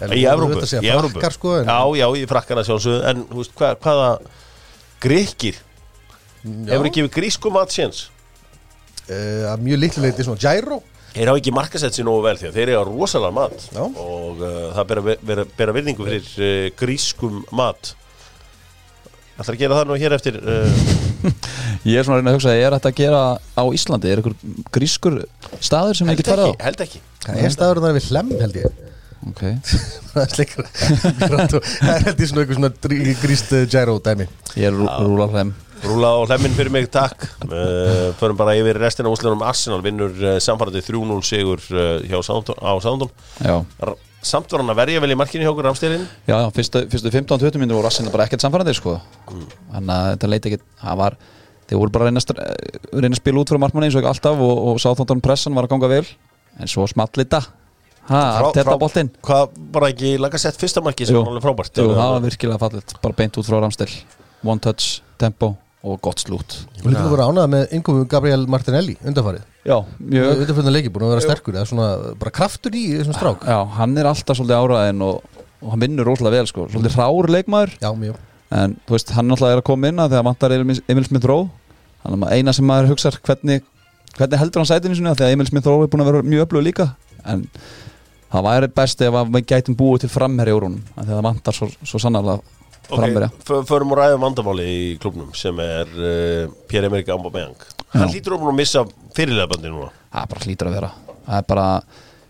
[0.01, 1.21] Í Evrópu, í Evrópu.
[1.35, 3.01] Sko en, já, já, í frakkana sjálfsögðu.
[3.11, 4.13] En veist, hvað, hvaða
[5.05, 5.59] gríkir
[6.41, 8.07] hefur ekki gefið grísku mat séns
[9.09, 10.81] uh, að mjög litlu leiti svona gyro
[11.15, 13.83] þeir hafa ekki markasett sér nógu vel því að þeir eru rosalega mat Já.
[13.83, 17.95] og uh, það bera, bera, bera virðingu fyrir uh, grískum mat
[19.41, 20.81] Það að gera það nú hér eftir uh,
[21.89, 24.11] Ég er svona að reyna að hugsa Er þetta að gera á Íslandi?
[24.13, 24.35] Er einhver
[24.77, 25.17] grískur
[25.65, 26.53] staður sem ég held get farið á?
[26.53, 28.90] ekki, held ekki Það er staður þar við hlem held ég
[29.29, 29.41] Ok,
[30.15, 32.71] Það er slikkur Það er held ég svona eitthvað svona
[33.21, 34.27] gríst uh, gyro dæmi.
[34.57, 35.51] Ég er rú- rúla hlem
[35.81, 37.25] Rúla á hlemmin fyrir mig, takk.
[37.47, 42.73] Uh, Förum bara yfir restina úslinum Arsenal vinnur uh, samfærandi 3-0 sigur uh, hjá á
[42.85, 43.57] Sándón Já,
[44.21, 47.57] Samt var hann að verja vel í markinu hjá okkur Ramstilin já fyrstu, fyrstu 15-20
[47.63, 48.99] minnur voru Rassina bara ekkert samfærandi sko.
[49.31, 51.17] Þannig að þetta leiti ekki Það var,
[51.71, 54.43] þeir voru bara að reyna, eh, reyna að spila út frá markmanni eins og alltaf
[54.45, 56.05] og, og Sáþóndan pressan var að ganga vel.
[56.61, 57.60] En svo small þetta Ha,
[58.09, 59.11] þetta boltinn?
[59.27, 62.63] Hvað bara ekki laga sett fyrsta marki sem var alveg frábært Jú, það var virkilega
[62.63, 63.91] fallet, bara beint út frá Ramstil
[64.47, 66.57] One touch, tempo og gott slút.
[66.81, 69.45] Þú líka að vera ánægða með innkomu Gabriel Martinelli undanfarið.
[69.65, 70.43] Já, mjög.
[70.45, 71.87] Undanfarið leiki búin að vera sterkur Það er svona
[72.21, 73.47] bara kraftur í þessum strák.
[73.49, 76.67] Já, hann er alltaf svolítið áraðin og, og hann vinnur rótlega vel sko.
[76.73, 77.75] Svolítið rár leikmaður.
[77.81, 78.21] Já, mjög.
[78.61, 81.29] En þú veist, hann náttúrulega er að koma inn að þegar vantar Emil Emil Smith
[81.31, 81.49] Rowe.
[82.05, 83.65] Þannig að eina sem maður hugsa hvernig,
[84.19, 86.49] hvernig heldur hann sætinu sinni af Þegar Emil Smith Rowe er búin að vera mjög
[86.49, 86.91] öflug líka.
[87.25, 87.47] En
[88.31, 91.71] það væri best ef við gætum búið til framherja úr hún Þegar það vantar svo,
[91.83, 92.59] svo sannarlega
[92.91, 93.31] framherja.
[93.31, 97.59] Ok, förum og ræðum vandamáli í klubnum sem er uh, Pierre-Emerick Aubameyang.
[97.95, 98.15] Hann Já.
[98.15, 98.85] lítur um að missa
[99.17, 99.91] fyrirleðabandi núna.
[100.11, 100.91] Það bara hlýtur að vera.
[101.27, 101.67] Það er bara,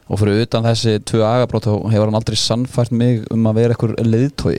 [0.08, 3.96] og fyrir utan þessi tvö agabrót hefur hann aldrei sannfært mig um að vera einhver
[4.04, 4.58] leiðtói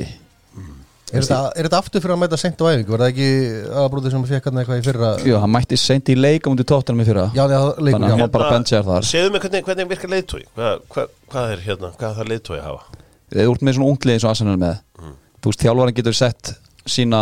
[1.11, 2.93] Er þetta, er aftur fyrir að mæta sent á æfingu?
[2.93, 3.29] Var það ekki
[3.67, 5.09] aðabrótið sem fekk hann eitthvað í fyrra?
[5.27, 7.25] Jú, hann mætti seint í leik á mútið tóttunum í fyrra.
[7.35, 9.07] Já, það leikur, Þannig að hann bara benchaður þar.
[9.09, 12.65] Segðu mig hvernig, hvernig virkar leiðtói hvað, hvað, hvað er hérna, hvað þarf leiðtói að
[12.69, 13.01] hafa?
[13.31, 14.79] Þið ert með svona unglið eins og er með.
[15.41, 16.53] Þú veist, þjálfarinn getur sett
[16.87, 17.21] sína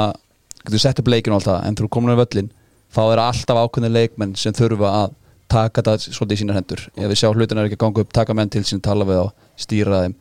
[0.65, 2.49] getur sett upp leikinu og allt það en þú komin á völlin
[2.93, 5.13] þá er alltaf ákveðni leikmenn sem þurfa að
[5.49, 6.81] taka þetta svolítið í sínar hendur.
[6.93, 9.23] Ef við sjá hlutin er ekki að ganga upp, taka menn til sín tala við
[9.23, 9.27] á,
[9.57, 10.17] stýra þeim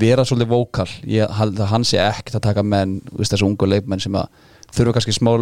[0.00, 0.88] vera svolítið vókal.
[1.70, 4.16] Hann sé ekkert að taka menn þú þessu ungu leikmenn sem
[4.74, 5.32] þurfa kannski smá,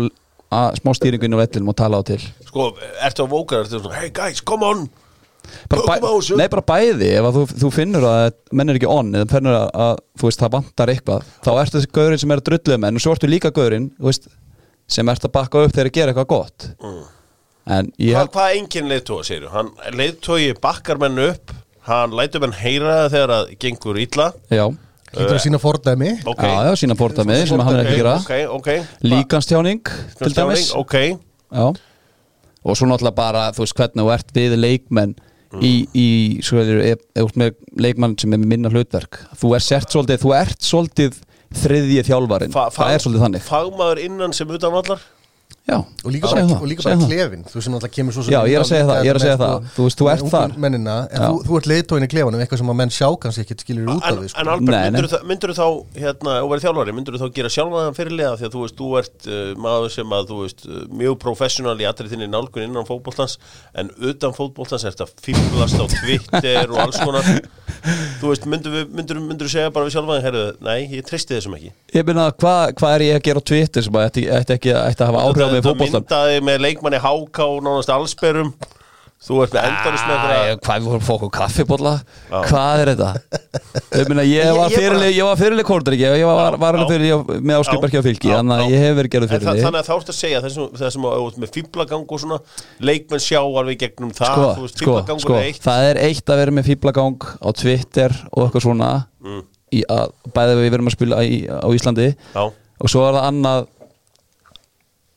[0.81, 2.21] smá stýringu inn á vellinum og tala á til.
[2.49, 2.73] Sko,
[3.05, 4.87] ertu á vókar, ertu svona Hey guys, come on!
[5.69, 6.39] Bara þessu.
[6.41, 8.23] Nei, bara bæði, ef þú, þú finnur að
[8.57, 11.79] menn er ekki on, eða finnur að, að þú veist, það vantar eitthvað, þá ertu
[11.79, 13.01] þessi gaurinn sem er að drulluð menn.
[13.01, 14.31] Og svo ertu líka gaurinn þú veist,
[14.97, 16.69] sem ert að bakka upp þegar að gera eitthvað gott.
[17.65, 21.55] En ég held Hvað engin leiðtóa, segir Hann leiðtói bakkar menn upp
[21.85, 24.31] Hann lætur menn heyra þegar það gengur illa.
[24.53, 24.65] Já,
[25.15, 26.11] Lítur að sína fordæmi.
[26.27, 26.43] Ok.
[26.43, 28.15] Já, já, sína með sem hann er ekki gera.
[28.19, 28.71] Ok, ok
[29.05, 30.73] líkanstjáning, til dæmis.
[30.75, 30.97] Ok,
[31.55, 31.69] Já.
[32.65, 35.11] Og svo náttúrulega bara, þú veist, hvernig þú ert við leikmenn
[35.61, 36.07] í, í
[36.43, 39.21] svo er, ef, þú ert með leikmann sem er með minna hlutverk.
[39.37, 41.19] Þú er sért svolítið, þú ert svolítið
[41.61, 43.45] þriðji þjálfarinn, Fa- það er svolítið þannig.
[43.45, 45.05] Fagmaður innan sem utan vallar
[45.65, 48.37] Já, og líka bara, það, og líka bara klefin þú sem náttúrulega kemur svo Já,
[48.45, 49.69] ég er að segja það, ég er að segja það.
[49.73, 50.51] Þú veist, þú ert þar.
[50.61, 53.57] mennina, en þú, þú ert leiðtóin í klefanum eitthvað sem að menn sjá kannski ekki
[53.63, 54.41] skilur út af En, því sko.
[54.43, 55.65] en Albert, myndur, myndur þá
[56.03, 59.19] hérna, og verið þjálfari, myndur þá gera sjálfaðan fyrirlega því að þú veist, þú ert
[59.25, 63.39] uh, maður sem að þú veist, uh, mjög professional í allri þinni nálgun innan fótboltans
[63.73, 67.25] en utan fótboltans er þetta fíblast á Twitter og alls konar.
[68.21, 68.85] Þú veist, myndur,
[69.25, 70.25] myndur segja bara við sjálfaðan,
[75.61, 78.55] að sem að að mig í Þú myndaði með leikmanni háká og nánast allsberum.
[79.25, 81.93] Þú ert með með Æ, einhverja Hvað við vorum fók og kaffibólla.
[82.29, 83.11] Hvað er þetta?
[84.11, 86.11] Meina, ég var fyrirlið kórdar ekki.
[86.21, 86.91] Ég var, var hann Já.
[86.91, 89.89] fyrir með áskipverki á fylki Já, Þannig að ég hef verið það, fyrirlið þannig að
[89.89, 92.39] þá ertu að segja þessum, þessum að, að, með fýblagang og svona
[92.91, 95.63] leikmenn sjá alveg gegnum það sko, þú veist, sko, fíblagangur sko, er eitt.
[95.65, 98.91] Það er eitt að vera með fýblagang á Twitter og eitthvað svona
[99.25, 99.41] Mm.
[99.73, 102.11] í að bæði við verum að spila í, á Íslandi.
[102.35, 102.43] Já.
[102.85, 103.61] og svo er það annað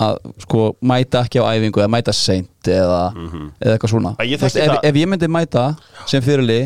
[0.04, 3.00] að sko mæta ekki á æfingu eða mæta seint eða,
[3.58, 4.12] eða eitthvað svona.
[4.22, 5.64] Að ég veist, ef, ef ég myndi mæta
[6.06, 6.60] sem fyrirli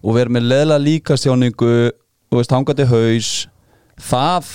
[0.00, 3.30] og vera með leðla líkastjáningu og veist hangandi haus
[4.00, 4.48] það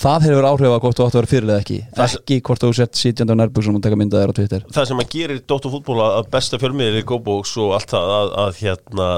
[0.00, 1.78] það hefur áhrif að hvort þú átt að vera fyrirlið ekki.
[1.96, 4.62] Það- ekki hvort þú sett sitjandi á nærbuksum og taka myndaðir á Twitter.
[4.72, 8.60] Það sem að gerir Dóttarfútból að besta fjölmiðir í GoBox og allt það að, að
[8.64, 9.08] hérna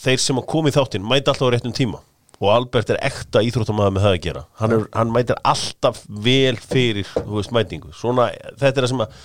[0.00, 2.00] þeir sem að koma í þáttinn mæta alltaf á réttum tíma
[2.40, 4.42] og Albert er ekta íþróttamæður með það að gera.
[4.60, 7.92] Hann, er, hann mætir alltaf vel fyrir þú veist mætingu.
[7.96, 8.30] Svona,
[8.60, 9.20] þetta er það sem að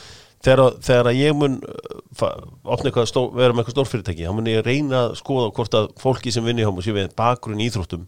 [0.46, 5.06] þegar, þegar að ég mun uh, stó, vera með eitthvað stórfyrirtæki þá mun ég reyna
[5.06, 8.06] að skoða hvort að fólki sem vinni hjá mér sé við bakgrunn í íþróttum.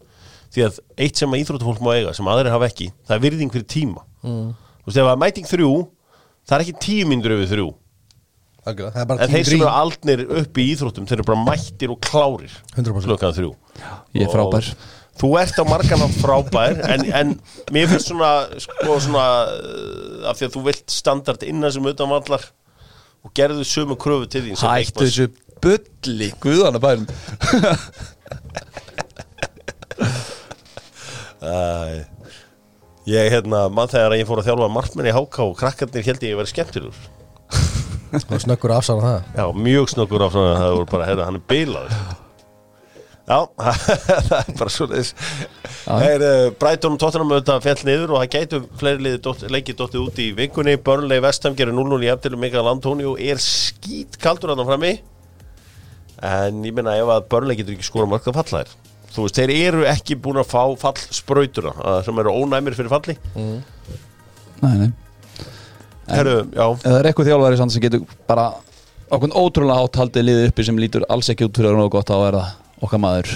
[0.52, 3.54] Því að eitt sem að íþróttafólk má eiga sem aðrir hafa ekki, það er virðing
[3.54, 4.04] fyrir tíma.
[4.24, 4.52] Mm.
[4.82, 5.72] þú veist ef að mæting þrjú
[6.48, 7.68] það er ekki tíu myndur yfir þrjú.
[8.68, 12.52] Bara en þeir sem eru aldnir upp í íþróttum þeir eru bara mættir og klárir
[12.74, 13.06] 100%.
[13.06, 13.52] klukkan þrjú.
[14.16, 14.66] Ég er frábær.
[14.68, 17.32] Og Þú ert á margan átt frábær en, en
[17.74, 18.30] mér finnst svona
[18.62, 22.44] sko svona uh, af því að þú vilt standard innan sem utan vallar
[23.26, 25.26] og gerðu sömu kröfu til þín Hættu þessu
[25.62, 27.08] bulli Guðana bærum
[31.38, 32.04] Æ,
[33.08, 36.34] Ég hérna, mann þegar ég fór að þjálfa markmenn í HK og krakkarnir held ég
[36.34, 36.98] að vera skemmtilegur.
[38.18, 39.28] Og snöggur að afsána það.
[39.38, 42.26] Já, mjög snöggur af svona það voru bara, heyrðu, hann er bilaður
[43.28, 43.38] Já,
[44.30, 45.10] það er bara svo leis
[45.92, 49.14] er, uh, Brighton og Tottenham auðvitað fjall niður og það gætu fleiri
[49.52, 50.78] leikið dottið út í vikunni.
[50.80, 54.92] Burnley Vestham gerir 0-0 í eftir Mikael Antonio er skít kaldur að hann frammi.
[56.24, 58.76] En ég meina ef að Burnley getur ekki skora mörg að falla þær
[59.08, 63.16] þú veist, þeir eru ekki búin að fá fallsprautura uh, sem eru ónæmir fyrir falli.
[63.34, 64.88] Nei, nei.
[66.08, 68.46] Herru, já, það er eitthvað þjálfari samt sem getur bara
[69.12, 71.92] okkur ótrúlega hátt haldið liðið uppi sem lítur alls ekki út fyrir að nógu
[72.78, 73.32] er okkar maður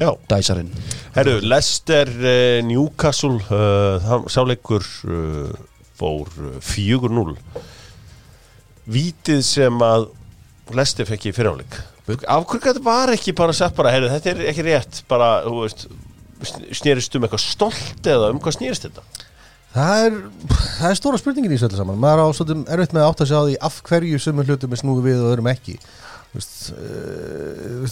[0.00, 0.10] já.
[0.28, 0.72] Dæsarinn.
[1.16, 5.52] Herru, Leicester uh, Newcastle uh, sáleikur uh,
[5.96, 7.36] fór uh, 4-0
[8.86, 10.10] Vítið sem að
[10.76, 14.42] Leicester fekk í fyriráleik Af hverju þetta var ekki bara sett bara herru, þetta er
[14.52, 15.88] ekki rétt bara, þú veist
[16.76, 19.02] snýrist um eitthvað stolt eða um hvað snýrist þetta?
[19.76, 20.18] Það er,
[20.78, 21.98] það er stóra spurningin í þessu öllu saman.
[22.00, 24.80] Maður á svolítum erfitt með að átta sig á því af hverju sumum hlutum er
[24.80, 25.74] snúið við og öðrum ekki.
[26.30, 27.15] Þú veist, uh,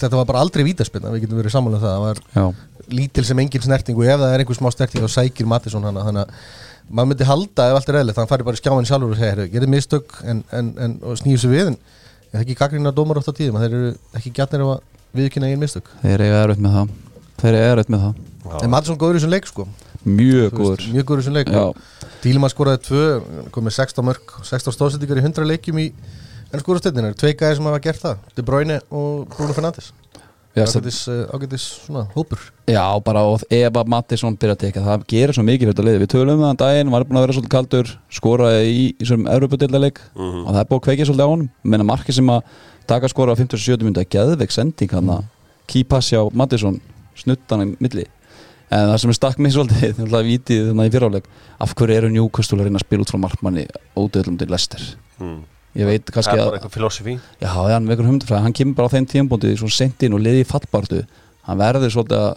[0.00, 1.94] þetta var bara aldrei vítaspinna, við getum verið sammála um það.
[1.94, 2.44] Það var Já,
[2.98, 6.04] lítil sem engin snerting og ef það er einhver smá snerting þá sækir Mattisson hana.
[6.08, 8.88] Þannig að maður myndi halda ef allt er eðlilegt þannig að fari bara í skjáin
[8.90, 12.36] sjálfur og segja "Heyrðu, gerði mistök en, en, en og snýju sig við en það
[12.40, 14.80] er ekki gaggrina dómar oft á tíðum þeir eru ekki gætnir á að
[15.16, 15.88] viðkynna eigin mistök.
[16.02, 16.92] Þeir eru erfitt með það.
[17.40, 18.22] Þeir eru erfitt með það.
[18.60, 19.66] En Mattisson góður í þessum leik sko.
[20.04, 20.84] Mjög góður.
[20.92, 21.52] mjög góður í þessum leik.
[22.24, 23.04] Dílimann skoraði tvö,
[23.54, 25.86] komið 16 mörg 16 stóðsendingar í 100 leikjum í
[26.54, 28.24] en skórastöndin, tvei gæði sem hafa gert það?
[28.36, 29.92] De Bruyne og Bruno Fernandes?
[30.54, 32.38] Ágætis, uh, svona hópur.
[32.70, 35.86] Já, bara og ef að Mattisson byrja að teka það gerir svo mikið fyrir þetta
[35.88, 38.84] liði, við tölum um það daginn var búin að vera svolítið kaldur, skoraði í í
[39.00, 42.60] þessum Evropadildaleik og það er búin að kveikja svolítið á honum, menna markið sem að
[42.86, 45.24] taka skora á 57 myndi að geðveik sending hann að
[45.74, 46.78] kýpassi á Mattisson
[47.18, 48.06] snuttan í milli.
[48.70, 51.26] En það sem er stakk mig svolítið Þannig að vítið þannig í fyriráleik
[51.62, 54.86] Af hverju eru að reyna að spila út frá markmanni Ódöðlum til Lester
[55.20, 55.42] hmm.
[55.74, 56.54] Ég veit kannski að
[57.42, 61.00] Já, hann Hann kemur bara á þeim tímpúndi Svo sent inn og liði í fallbartu
[61.44, 62.34] Hann verður svolítið að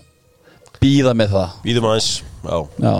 [0.81, 1.53] býða með það.
[1.65, 2.09] Víðum aðeins,
[2.45, 2.95] já, Já,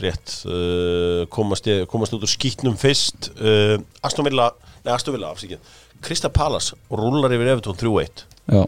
[0.00, 3.76] rétt uh, komast, komast út úr skýtnum fyrst uh,
[4.06, 4.50] Aston Villa,
[4.86, 5.74] nei Aston Villa afsíkið
[6.04, 8.62] Krista Pallas rúlar yfir Evertón 3-1 já,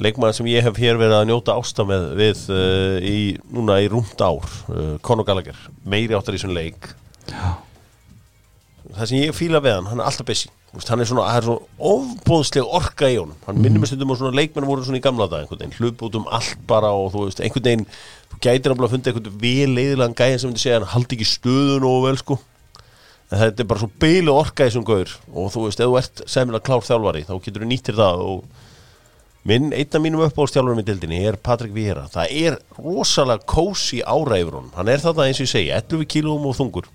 [0.00, 3.18] leikmaður sem ég hef hér verið að njóta ásta með við uh, í,
[3.52, 4.40] núna í rúmt ár
[4.72, 6.94] uh, Conor Gallagher, meiri áttar í svon leik.
[7.28, 7.65] Já
[8.94, 10.50] það sem ég fíla við hann, hann er alltaf busy.
[10.76, 13.38] Veist, hann er svona, það er svona ofbóðsleg orka í honum.
[13.46, 16.04] Hann minnir mig stundum á svona leikmenn voru svona í gamla dag einhvern veginn, hlup
[16.04, 17.86] út um allt bara og þú veist, einhvern veginn,
[18.32, 22.04] þú gætir að funda einhvern vel leiðilegan gæðin sem segja hann haldi ekki stöðun og
[22.04, 22.38] vel sko.
[23.26, 25.96] En þetta er bara svo beilu orka í þessum gaur og þú veist, ef þú
[25.98, 28.44] ert semilega klár þjálfari þá getur þú nýttir það og
[29.46, 34.52] minn, einn af mínum uppáhaldstjálfurum í dildinni er Patrik Vieira, það er rosalega kósi yfir
[34.52, 36.86] honum, hann er þetta eins og ég segi 11 kílóum og þungur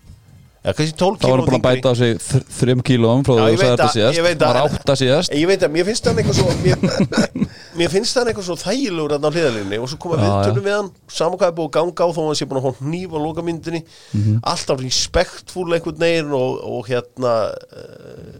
[0.61, 3.57] 12 Það var búin að bæta á sig þr- þrem kílóum frá Já, því að
[3.57, 4.13] veit þetta að- síðast.
[4.13, 7.47] ég veit að- að mér finnst hann eitthvað svo mér,
[7.81, 10.75] mér finnst hann eitthvað svo þægilegur þarna á hliðalinni og svo koma Já, viðtölum við
[10.77, 12.85] hann saman hvað er búið að ganga á þó að hann sé búin að hóna
[12.91, 13.81] hníf á lokamyndinni.
[14.13, 14.37] Mhm.
[14.53, 18.37] alltaf respektfúl einhvern veginn og, og hérna uh,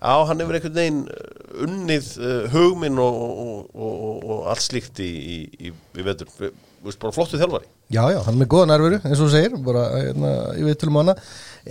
[0.00, 5.10] á hann hefur einhvern veginn uh, unnið uh, hugminn og, og, og, allt slíkt í,
[5.12, 5.38] í,
[5.68, 6.32] í, í vetur.
[6.40, 7.68] Við- þú veist, bara flottu þjálfari.
[7.90, 10.80] Já, já, hann er með góða nærveru, eins og þú segir bara, hérna, ég veit
[10.80, 11.16] til um hana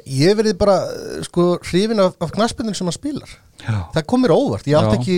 [0.06, 3.30] Ég verið bara, eh, sko, hrifin af, af knaspindin sem hann spilar.
[3.60, 3.90] Já.
[3.96, 5.16] Það kom mér á óvart, ég átti ekki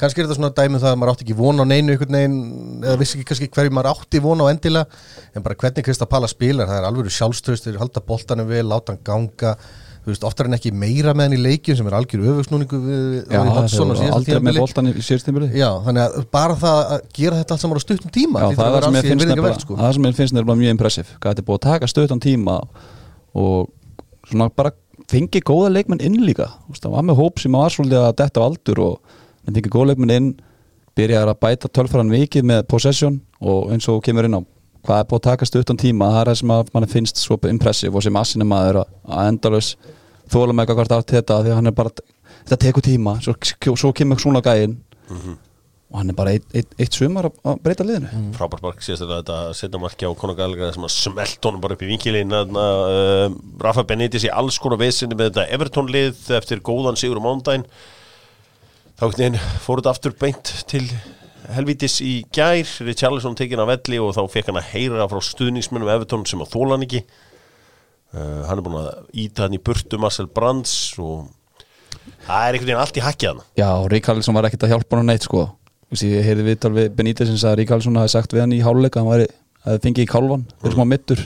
[0.00, 2.16] kannski er þetta svona dæmi um það að maður átti ekki von á neinu einhvern
[2.16, 2.38] veginn,
[2.82, 5.02] eða vissi ekki kannski hverju maður átti von á endilega,
[5.36, 9.04] en bara hvernig Krista Palla spilar, það er alveg sjálfströstur halda boltanum vel, láta hann
[9.04, 9.54] ganga
[10.04, 13.04] þú veist, oftar en ekki meira með hann í leikjum sem er algjör öfugsnúningu við,
[13.30, 14.58] það er síðasta aldrei með
[15.24, 15.48] tímabili.
[15.86, 18.76] þannig að bara það að gera þetta allt saman á stuttum tíma Já, það að
[18.76, 19.78] er það virðingarvert, nefnilega sko.
[19.80, 22.56] það sem ég finnst nefnilega mjög impressiv hvað þetta er búið að taka stöðan tíma
[23.44, 23.70] og
[24.28, 24.74] svona bara
[25.10, 28.46] fengi góða leikmenn inn líka það var með hóp sem var svolítið að detta á
[28.46, 29.16] aldur og
[29.48, 30.34] fengi góða leikmenn inn
[30.94, 34.42] byrjaði að bæta tölfræðan vikið með possession og eins og kemur inn á
[34.84, 36.10] hvað er búið að taka stöðan tíma?
[36.14, 38.92] Það er það sem að mann finnst svo impressiv og sem assinni maður að,
[39.30, 39.70] endalus
[40.32, 41.94] þóla með eitthvað hvert þetta því að hann er bara
[42.44, 43.34] þetta tekur tíma, svo,
[43.76, 44.78] svo kemur svona gæinn.
[45.94, 48.08] Og hann er bara eitt, eitt, eitt sumar að- breyta liðinu.
[48.34, 51.90] Frábært mark síðast þetta setna marki á Gallagher sem að smelt honum bara upp í
[51.92, 53.28] vinkilin uh,
[53.62, 57.68] Rafa Benítez í alls konar vesinni með þetta Everton lið eftir góðan sigur um mándaginn
[58.98, 59.06] þá
[59.62, 60.82] fór þetta aftur beint til
[61.52, 65.92] helvítis í gær Richarlison tekin af velli og þá fekk hann að heyra frá stuðningsmennum
[65.92, 67.04] Everton sem að þóla hann ekki.
[68.14, 68.90] Uh, hann er búin að
[69.24, 71.26] íta hann í burtu Marcel Brands og
[72.26, 73.44] það er einhvern veginn allt í hakkið hann.
[73.58, 75.48] Já, Ríkarlsson var ekkert að hjálpa hann neitt sko.
[75.94, 79.02] Ég heyrði viðtal við Benítez sem sagði að Ríkarlsson hafi sagt við hann í háluleika
[79.02, 79.28] hann væri,
[79.66, 81.20] að fengi í kálvan fyrir smá mittur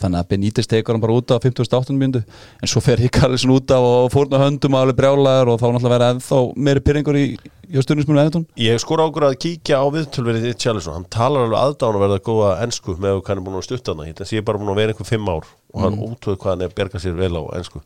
[0.00, 1.96] þannig að Benítez tekur hann bara út af 58.
[1.96, 5.94] myndu en svo fer Ríkarlsson út af og fórna höndum alveg brjálæður og þá náttúrulega
[5.94, 7.24] verða ennþá meiri pyrringur í,
[7.68, 11.60] í stundismunum eðutun Ég skor águr að kíkja á viðtölverið í Charlison, hann talar alveg
[11.60, 14.46] aðdáðan að verða góða ensku með hvað hann er búin að stutta að ég er
[14.46, 16.06] bara búin að vera einhver fimm ár og hann mm.
[16.10, 17.82] útvöð hvað hann er að berga sér vel á ensku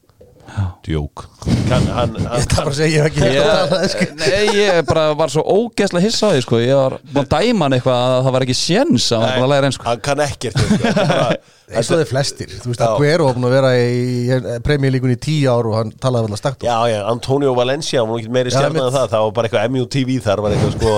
[0.84, 1.24] Djók.
[1.68, 4.06] Kann, hann, hann, Það bara að segja, ég ekki ég, hægt að sko.
[4.20, 6.60] Nei, ég bara var svo ógeðslega hissa á því sko.
[6.62, 9.46] ég var búin að dæma hann eitthvað að það var ekki séns að hann var
[9.48, 11.38] að læra einsku hann kann ekkert er bara-
[11.74, 12.86] eins og þeir flestir, þú veist Já.
[12.90, 16.40] að Guero var búin að vera í premjölíkunni í tíu ár og hann talaði að
[16.42, 19.34] stakt Já, já, Antonio Valencia, hann var ekki meiri Já, stjarnan en það, það var
[19.38, 20.94] bara eitthvað MUTV þar var eitthvað sko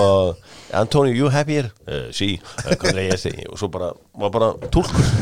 [0.73, 1.71] Antonio, you happy here?
[1.87, 2.39] Uh, sí,
[3.47, 4.49] og svo bara, var bara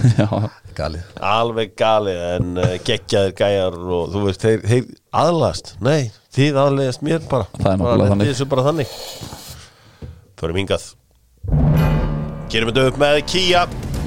[0.80, 1.04] galið.
[1.22, 4.88] Alveg gali en uh, geggjaðir gæjar og þú veist, þeir, þeir
[5.22, 5.76] aðlast.
[5.86, 7.46] Nei, þið aðlegast mér bara.
[7.60, 8.32] Það er bara þannig.
[8.32, 8.96] þessu bara þannig.
[10.42, 10.90] Förum hingað.
[12.50, 13.64] Gerum þetta upp með Kia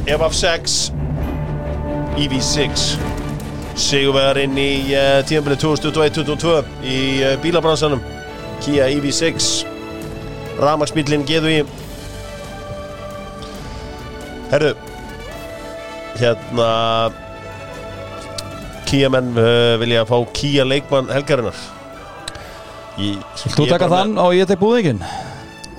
[0.09, 0.77] FF6
[2.19, 2.85] EV6
[3.79, 8.03] Sigurvegarinn í uh, tíðanbilið 2021-2022 í uh, bílabransanum.
[8.65, 9.78] Kia EV6
[10.59, 11.59] Ramagsbílinn geðu í
[14.51, 14.75] Herru
[16.19, 16.69] Hérna
[18.89, 21.57] Kia menn uh, vilja fá Kia leikmann helgarinnar.
[22.97, 25.03] Þú taka þann og ég tek búðingin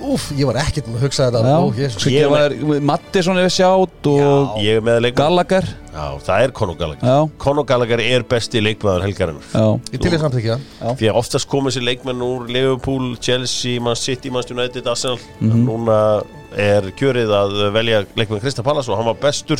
[0.00, 1.40] Úf, ég var ekkert með að hugsa þetta.
[1.44, 2.02] Já, Ó, Jesus.
[2.02, 5.64] svo Ég þér Mattisson er sjátt og með- Ég er með leikmann Gallagher.
[5.92, 7.08] Já, það er Conor Gallagher.
[7.08, 9.42] Já, Conor Gallagher er besti leikmaður helgarinnar.
[9.52, 10.58] Já, Ég til ég samþykja
[10.96, 15.18] Því að oftast komið sér leikmenn úr Liverpool, Chelsea, Man City, Man United, Arsenal.
[15.40, 15.64] Mhm.
[15.66, 16.22] Núna
[16.56, 19.58] er kjörið að velja leikmenn Krista Pallas og hann var bestur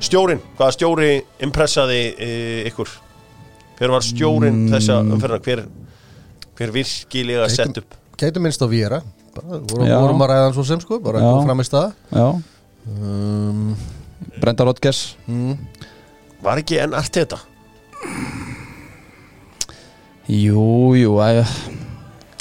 [0.00, 2.88] stjórin Hvaða stjóri impressaði e, ykkur?
[3.78, 4.70] Hver var stjórin Mm.
[4.70, 5.40] þessa umferðina?
[5.40, 5.64] Hver,
[6.56, 7.94] hver virkilega sett upp?
[8.18, 9.02] Gætu minnst á Viera
[9.38, 11.92] vorum, vorum að ræða svo sem sko bara kom fram í stað
[12.90, 13.74] um,
[14.40, 15.04] Brenda Rodgers
[16.40, 17.36] Var ekki enn allt þetta?
[20.30, 21.40] Jú, jú, að,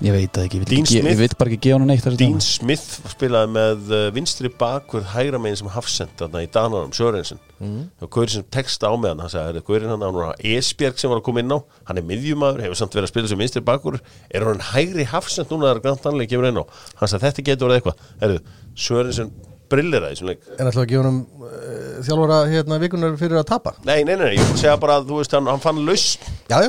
[0.06, 1.10] ég veit það ekki Dean ekki, Smith?
[1.10, 2.46] ég vil bara ekki gefa hann neitt Dean dagana.
[2.46, 7.84] Smith spilaði með uh, vinstri bakvörð hægra megin sem hafsend í Danarum, Sörensen mm.
[8.02, 11.22] og Gaurin sem texta á með hann hann sagði, Gaurin hann á Esbjerg sem var
[11.22, 11.60] að koma inn á.
[11.90, 15.54] Hann er miðjumæður, hefur samt verið að spila sem vinstri bakvörð er hann hægri hafsend
[15.54, 16.66] núna þegar Grant Hanley kemur inn á?
[17.02, 18.10] Hann sagði þetta getur verið eitthvað.
[18.24, 18.42] Heru,
[18.80, 19.32] Sörensen
[19.70, 20.50] brillir það í svona leik.
[20.56, 23.76] En ætlaðu að gefa honum uh, þjálfara hérna vikunar fyrir að tapa?
[23.86, 26.08] Nei, nei, nei, ég voru að segja bara að þú veist hann, hann fann laus
[26.50, 26.68] uh,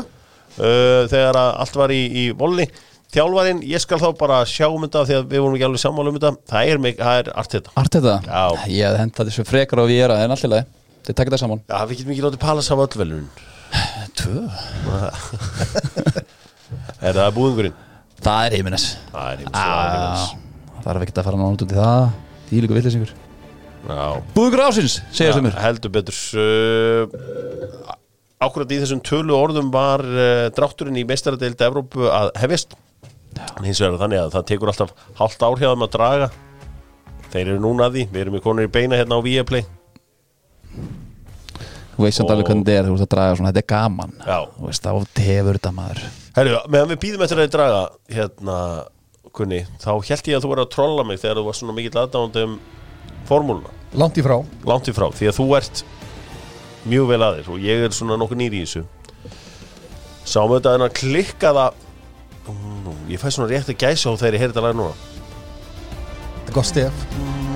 [0.60, 2.68] þegar að allt var í, í volni.
[3.10, 6.12] Þjálfarinn, ég skal þá bara sjá um þetta því að við vorum ekki alveg sammála
[6.12, 6.30] um þetta.
[6.52, 6.84] Það er,
[7.14, 8.12] er allt þetta Arteta?
[8.22, 8.68] Já.
[8.70, 10.46] Ég hefði hendað þessu frekar á Viera en allt
[11.06, 11.62] Þið tekja það saman.
[11.64, 13.28] Já, við getum ekki látið Pallas hafa öll velun
[14.20, 14.42] Tvö?
[17.06, 17.78] Er það búðingurinn?
[18.20, 21.78] Það er Jimenez Það er hins vegar Það er ekki að fara nátt út í
[21.78, 22.04] það.
[22.50, 23.14] Því líka villisingur
[23.80, 24.02] Já,
[24.36, 26.16] Búðugur ásins, segja sem Já, heldur betur.
[26.36, 27.08] Uh,
[28.44, 32.76] Ákvörðat í þessum tölu orðum var uh, drátturinn í meistaradeild Evrópu að hefist
[33.64, 36.28] hins vegar er þannig að það tekur alltaf hálft ár hjá þeim að draga.
[37.30, 39.64] Þeir eru núna að því, við erum í konur í beina hérna á Viaplay
[42.00, 44.12] Þú veist samt alveg hvernig þetta er Þú veist að draga svona, þetta er gaman.
[44.24, 44.38] Já.
[44.56, 45.98] Þú veist, þá tefur þetta maður.
[46.38, 47.82] Herru, meðan við býðum eftir að þið draga
[48.16, 48.54] hérna,
[49.36, 52.00] kunni, þá held ég að þú var að trolla mig þegar þú var svona mikill
[52.00, 52.54] aðdáðandi um
[53.28, 54.38] formúluna, Langt í frá.
[54.70, 55.84] Langt í frá því að þú ert
[56.88, 58.84] mjög vel aðeins og ég er svona nokkuð nýri í þessu.
[60.24, 61.86] Sáum við þetta en að klikka það
[62.50, 64.94] Nú, ég fæ svona rétt að gæsa á þegar ég heyrði þetta lag núna.
[66.40, 67.49] Þetta er gott stef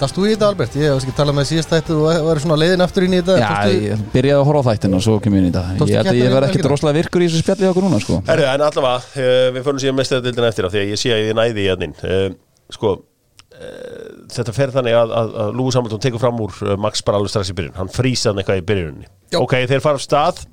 [0.00, 0.74] Dast þú í þetta Albert?
[0.76, 3.36] Ég hef ekki talað með síðast þetta og var svona leiðin aftur inn í þetta.
[3.40, 5.64] Já Tókstu- ég byrjaði að horfa á þættin og svo kemur ég inn í þetta.
[5.64, 8.00] Ég held að keppnina ég verð um ekkert rosalega virkur í þessu spjalli okkur núna
[8.04, 8.20] sko.
[8.28, 11.24] Herru, en allavega, uh, við förum síðan mestaradeildina eftir af því að ég sé að
[11.24, 12.28] ég næði í hérna uh,
[12.76, 17.20] sko uh, þetta fer þannig að, að, að Lúi Samhaldun tekur fram úr Max bara
[17.22, 17.76] alveg strax í byrjun.
[17.80, 19.08] Hann frýsaði eitthvað í byrjunni
[19.40, 20.44] ok, þeir fara af stað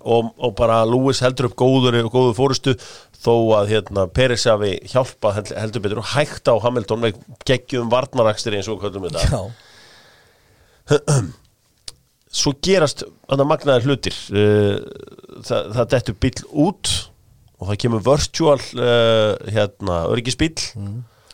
[0.00, 2.76] og, og bara Lúis heldur upp góður góður fórustu
[3.20, 7.18] þó að hérna, Peris hafi hjálpað held- heldur betur og hægt á Hamilton með
[7.48, 9.42] geggjum varnarakstir eins og köllum þetta.
[12.40, 14.14] Svo gerast magnaðar hlutir.
[14.30, 14.78] Uh,
[15.42, 16.92] það, það dettur bíl út
[17.60, 20.54] og það kemur virtual uh, hérna, örgisbíl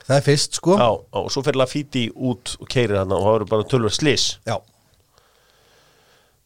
[0.07, 0.75] það er fyrst sko.
[0.79, 0.89] Já,
[1.21, 4.57] og svo fer Lafiti út og keirir hann og það verður bara tölver slis Já.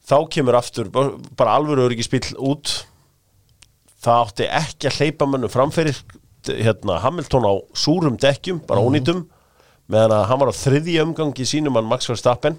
[0.09, 2.75] þá kemur aftur bara alvöru örgisbíl út
[4.01, 6.01] það átti ekki að hleypa mönnum framferir
[6.49, 9.27] hérna, Hamilton á súrum dekkjum bara ónýtum
[9.91, 12.57] meðan að hann var á þriðji umgangi sínum hann Max Verstappen.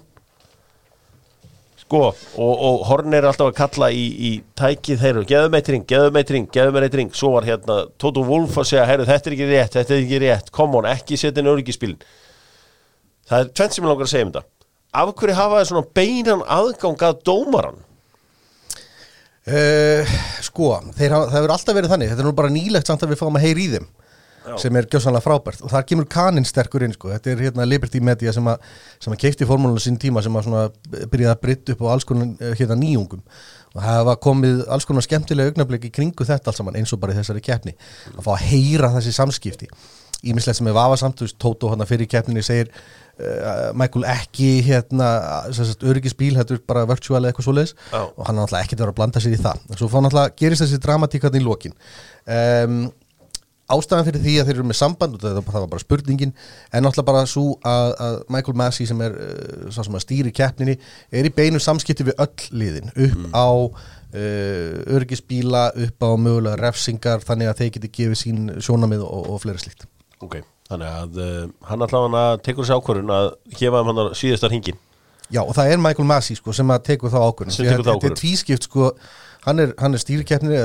[1.82, 5.86] Sko, og, og Horn er alltaf að kalla í, í tækið þeirra, geðum eitt ring,
[5.88, 9.28] geðum eitt ring, geðum eitt ring svo var hérna Toto Wolff að segja, herru þetta
[9.28, 11.98] er ekki rétt, þetta er ekki rétt, come on, ekki setja inn öryggispílin
[13.28, 14.48] það er tvennt sem ég langar að segja um þetta.
[14.92, 17.80] Af hverju hafa það svona beinan aðgang að dómaran
[19.42, 20.06] Uh,
[20.46, 22.12] sko, þeir hafa, það hefur alltaf verið þannig.
[22.12, 23.88] Þetta er nú bara nýlegt samt að við fáum að heyri í þeim
[24.42, 24.54] Já.
[24.62, 25.64] sem er gjössanlega frábært.
[25.66, 27.10] Og þar kemur kaninn sterkur inn sko.
[27.10, 28.62] þetta er hérna Liberty Media sem að,
[29.02, 30.62] sem að keipti formúlunum sín tíma sem að svona
[30.92, 33.24] byrjaði að brytta upp á alls konar eh, hérna nýjungum.
[33.72, 37.02] Og það hafa komið alls konar skemmtilega augnablik í kringu þetta alls saman eins og
[37.02, 37.74] bara í þessari keppni.
[38.14, 39.70] Að fá að heyra þessi samskipti.
[40.22, 42.70] Ímislegt sem er vafasamt, þú veist, Tóto hann fyrir keppninni segir
[43.78, 45.08] Michael ekki hérna,
[45.84, 47.76] öryggisbíl þetta er bara virtual eitthvað svoleiðis.
[47.92, 48.00] Já.
[48.08, 49.62] og hann er náttúrulega ekkert verið að blanda sér í það.
[49.68, 51.76] En svo fá náttúrulega gerist þessi dramatíkarni í lokin.
[52.26, 52.82] Um,
[53.72, 57.08] ástæðan fyrir því að þeir eru með samband og það, var bara spurningin en náttúrulega
[57.08, 60.76] bara svo að, að Michael Massey sem er uh, sá sem að stýri keppninni
[61.12, 62.92] er í beinu samskipti við öll liðin.
[63.06, 69.06] Upp á uh, örgisbíla upp á mögulega refsingar þannig að þeir geti gefið sín sjónamið
[69.06, 69.86] og, og fleira slíkt.
[70.22, 70.40] Ok,
[70.72, 74.80] þannig að uh, hann allavega tekur þessi ákvörðun að gefa um hann síðastar hingin
[75.32, 78.18] Já og það er Michael Massey sko sem að tekur þá þá þetta er ákvörðun.
[78.20, 78.90] tvískipt sko
[79.42, 80.58] hann er, er stýrikeppni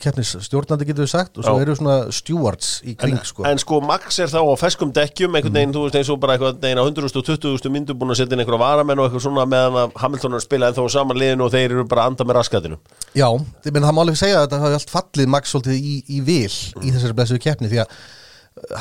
[0.00, 1.64] keppnis stjórnandi getur við sagt og svo Já.
[1.64, 3.44] eru svona stewards í kring en, sko.
[3.48, 6.38] en sko Max er þá á feskum dekkjum einhvern veginn, þú veist eins og bara
[6.38, 9.78] einhvern veginn á 120.000 myndu búin að setja inn einhverja varamenn og eitthvað svona meðan
[9.82, 12.28] að Hamilton er að spila en þá saman liðinu og þeir eru bara að anda
[12.28, 12.80] með raskatinu
[13.12, 13.28] Já,
[13.68, 16.52] menn það má alveg segja að þetta hafi allt fallið Max svolítið í, í vil
[16.80, 17.98] í þessari blessuðu keppni því að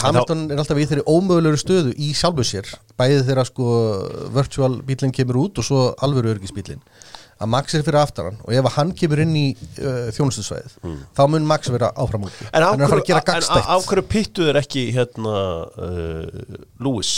[0.04, 2.68] Hamilton er alltaf í þeirri ómögulegur stöðu í sjálfu sér,
[3.00, 3.68] bæðið þeirra sko
[4.36, 6.84] virtual bílinn kemur út og svo alvöru örgisbílinn
[7.44, 9.46] að Max er fyrir aftaran og ef hann kemur inn í
[9.82, 10.76] uh, þjónustusvæðið,
[11.18, 13.30] þá mun Max vera áfram úti, En hann er að fara að gera en á-
[13.34, 15.34] gagstætt á hverju pittu þeir ekki hérna
[15.66, 17.14] uh, Lewis?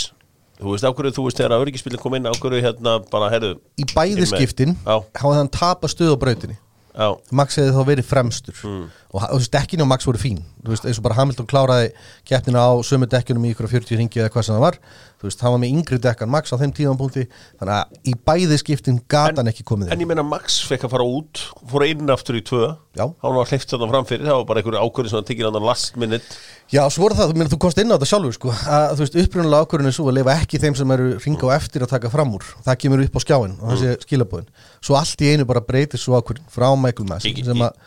[0.56, 3.58] Þú veist, á hverju, þú veist, þegar öryggispilin kom inn á hverju hérna bara, herðu
[3.76, 4.96] í bæði Inn með- skiptin Já.
[5.20, 6.56] hafði hann tapað stöð á brautinni.
[6.96, 8.60] Já, Max hefði þá verið fremstur.
[8.64, 8.86] Mm.
[9.16, 10.42] Og ha- þú veist, dekkin á Max voru fín.
[10.68, 11.92] Veist, eins og bara Hamilton kláraði
[12.28, 14.78] keppnina á sömu dekkunum í ykkur 40 ringi eða hvað sem það var.
[15.16, 17.24] Þú veist, hann var með yngri dekkan Max á þeim tíðanpunkti
[17.62, 20.04] þannig að í bæði skiptin gat hann ekki komið En inn.
[20.04, 22.76] ég meina Max fekk að fara út Fór inn aftur í tvö.
[22.96, 23.08] Já.
[23.24, 25.98] Hann var hleyft þarna framfyrir Það var bara einhverju ákvörði sem hann tekið hann last
[25.98, 26.38] minute.
[26.72, 29.18] Já, svo voru það, meina, þú komst inn á þetta sjálfur sko, að þú veist,
[29.22, 32.10] upprunalega ákvörðin er svo að lifa ekki þeim sem eru ringa á eftir að taka
[32.10, 32.48] fram úr.
[32.66, 34.00] Það kemur upp á skjáin og þessi mm.
[34.08, 34.48] skilabóðin
[34.82, 37.78] svo allt í einu bara breytir svo ákvörðin frá Michael Mass sem að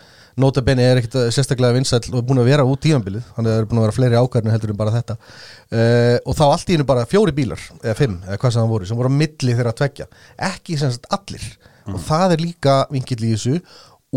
[0.41, 3.57] nota benni er ekkert sérstaklega vinsæll og er búin að vera út tímanbilið þannig að
[3.57, 5.17] það er búin að vera fleiri ákvörðin heldur en bara þetta.
[5.73, 8.73] Uh, og þá allt í einu bara fjóri bílar eða fimm, eða hvað sem það
[8.75, 10.09] voru, sem voru á milli þeirra að tvekja,
[10.51, 11.49] ekki sem sagt allir.
[11.89, 13.59] Og það er líka vinkill í þessu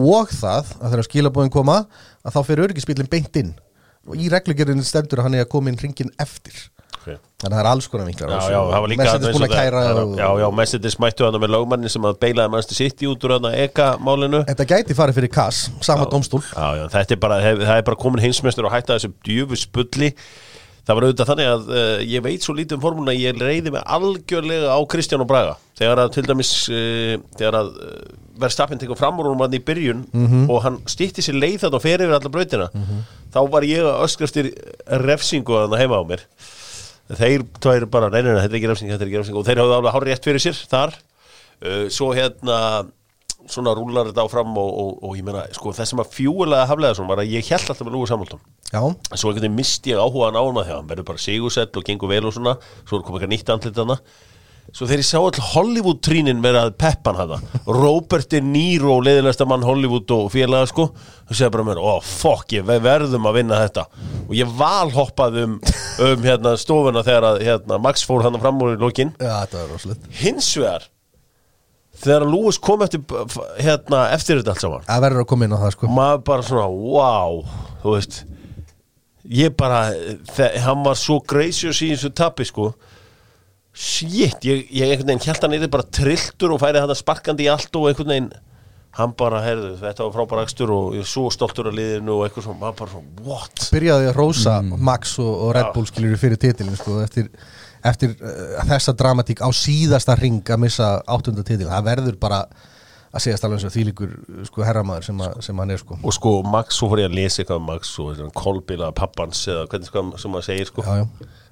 [0.01, 1.78] og það að þegar skilabóðin koma
[2.22, 3.55] að þá fyrir öryggisbílinn beint inn.
[4.09, 6.57] Og í reglugjörðin stendur hann er að koma inn ringin eftir
[7.02, 7.18] okay.
[7.41, 10.99] þannig að það er alls konar líka Mercedes búin að kæra og, já, já, Mercedes
[11.02, 14.70] mættu hann með lögmanni sem að beilaði mannstu sitt í út úr hann eka-málinu þetta
[14.70, 18.24] gæti farið fyrir kass, sama domstól Já, já, þetta er bara, það er bara komin
[18.24, 20.14] heimsmeistur og hætta þessu djöfu spulli
[20.82, 23.84] Það var auðvitað þannig að uh, ég veit svo lítið um formúluna ég reyði mig
[23.86, 25.52] algjörlega á Kristján og Braga.
[25.78, 27.91] Þegar að til dæmis uh, þegar að uh,
[28.41, 30.02] verðstafinn tekur fram úr hún hann í byrjun
[30.49, 32.70] og hann stýtti sér leið þarna og fer yfir alla brautina
[33.34, 34.49] þá var ég að öskra eftir
[35.06, 36.26] refsingu að hann heima á mér
[37.20, 39.38] þeir tværi bara, nei, nei, nei, þetta er ekki refsing, þetta er ekki refsing.
[39.39, 40.97] Og þeir hafði alveg hár rétt fyrir sér þar.
[41.62, 42.57] Uh, svo hérna
[43.49, 46.97] svona rúlar þetta áfram og, og, og ég meina, sko, það sem að fjúlega haflega
[46.97, 48.41] svona var að ég held alltaf með Lúi Samhaldum
[48.72, 48.82] já,
[49.18, 52.12] svo einhvern veginn misti ég áhugaðan á hana þegar hann verður bara sigursett og gengur
[52.12, 52.53] vel og svona.
[52.86, 53.97] Svo er komið eitthvað nýtt andlit hana
[54.72, 59.66] svo þegar ég sá all Hollywood-trínin vera að peppan hana Robert De Niro leiðilegsta mann
[59.68, 63.84] Hollywood og félaga sko þú segir bara mér, ó fokk, ég verðum að vinna þetta.
[64.28, 65.53] Og ég valhoppaði um,
[66.07, 69.14] um hérna, stofuna þegar að hérna, Max fór hann fram úr í lokin.
[69.20, 70.09] Já, þetta var rosalegt.
[70.22, 70.88] Hins vegar
[72.01, 73.01] þegar Lewis kom eftir
[73.62, 75.89] hérna, eftir þetta allt saman það verður að koma inn á það sko.
[75.91, 77.41] maður bara svona, wow
[77.84, 78.22] þú veist.
[79.41, 79.82] Ég bara,
[80.34, 82.72] þe- hann var svo gracious í þessu tapi sko
[83.72, 87.51] shit, ég, ég einhvern veginn held hann yfir bara trilltur og færi hann sparkandi í
[87.51, 88.32] allt og einhvern veginn
[88.97, 92.26] hann bara, heyrðu, þetta var frábæra akstur og ég er svo stoltur af liðinu og
[92.26, 93.67] eitthvað svona, maður bara svona, what?
[93.72, 95.69] byrjaði að rósa Max og, og Red.
[95.78, 97.30] Bull skiljur fyrir titilin sko, eftir,
[97.88, 102.41] eftir uh, þessa dramatík á síðasta ring að missa áttunda titil, það verður bara
[103.12, 104.16] að segja alveg eins og þýlíkur
[104.47, 105.97] sko, herramaður sem, sem hann er sko.
[105.99, 109.43] Og sko Max, svo fór ég að lesa eitthvað um Max og þessi kolbila pappans
[109.51, 110.86] eða hvernig sko sem maður segir sko.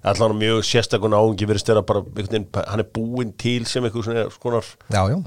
[0.10, 4.22] Allan mjög sérstakun áhengi verið stera bara, veginn, hann er búinn til sem einhver svona
[4.32, 4.64] skonar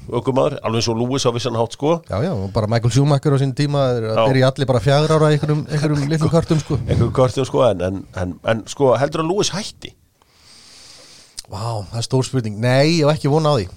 [0.08, 1.98] ökumadur, alveg eins og Lewis á vissan hátt sko.
[2.08, 5.28] Já, já, og bara Michael Schumacher á sín tíma er byrja allir bara fjagur ára
[5.28, 6.80] í einhverjum, einhverjum litlum kartum sko.
[7.12, 9.92] Kortum sko en, en, en, en sko heldur að Lewis hætti?
[11.52, 12.56] Vá, það er stór spurning.
[12.64, 13.68] Nei, ég hef ekki vona á því.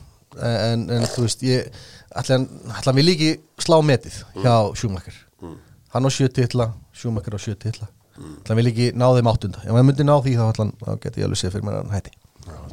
[0.46, 1.68] En, en þú veist, ég
[2.16, 2.48] ætla hann,
[2.80, 3.32] ætla hann vil ekki
[3.66, 5.18] slá metið hjá Schumacher?
[5.94, 7.88] Hann á sjö titla, Schumacher á sjö titla.
[8.16, 9.64] Ætla hann vil ekki ná þeim áttunda?
[9.66, 11.80] Ef hann myndi ná því þá, ætla hann, þá geti ég alveg séð fyrir mér
[11.80, 12.16] að hann hætti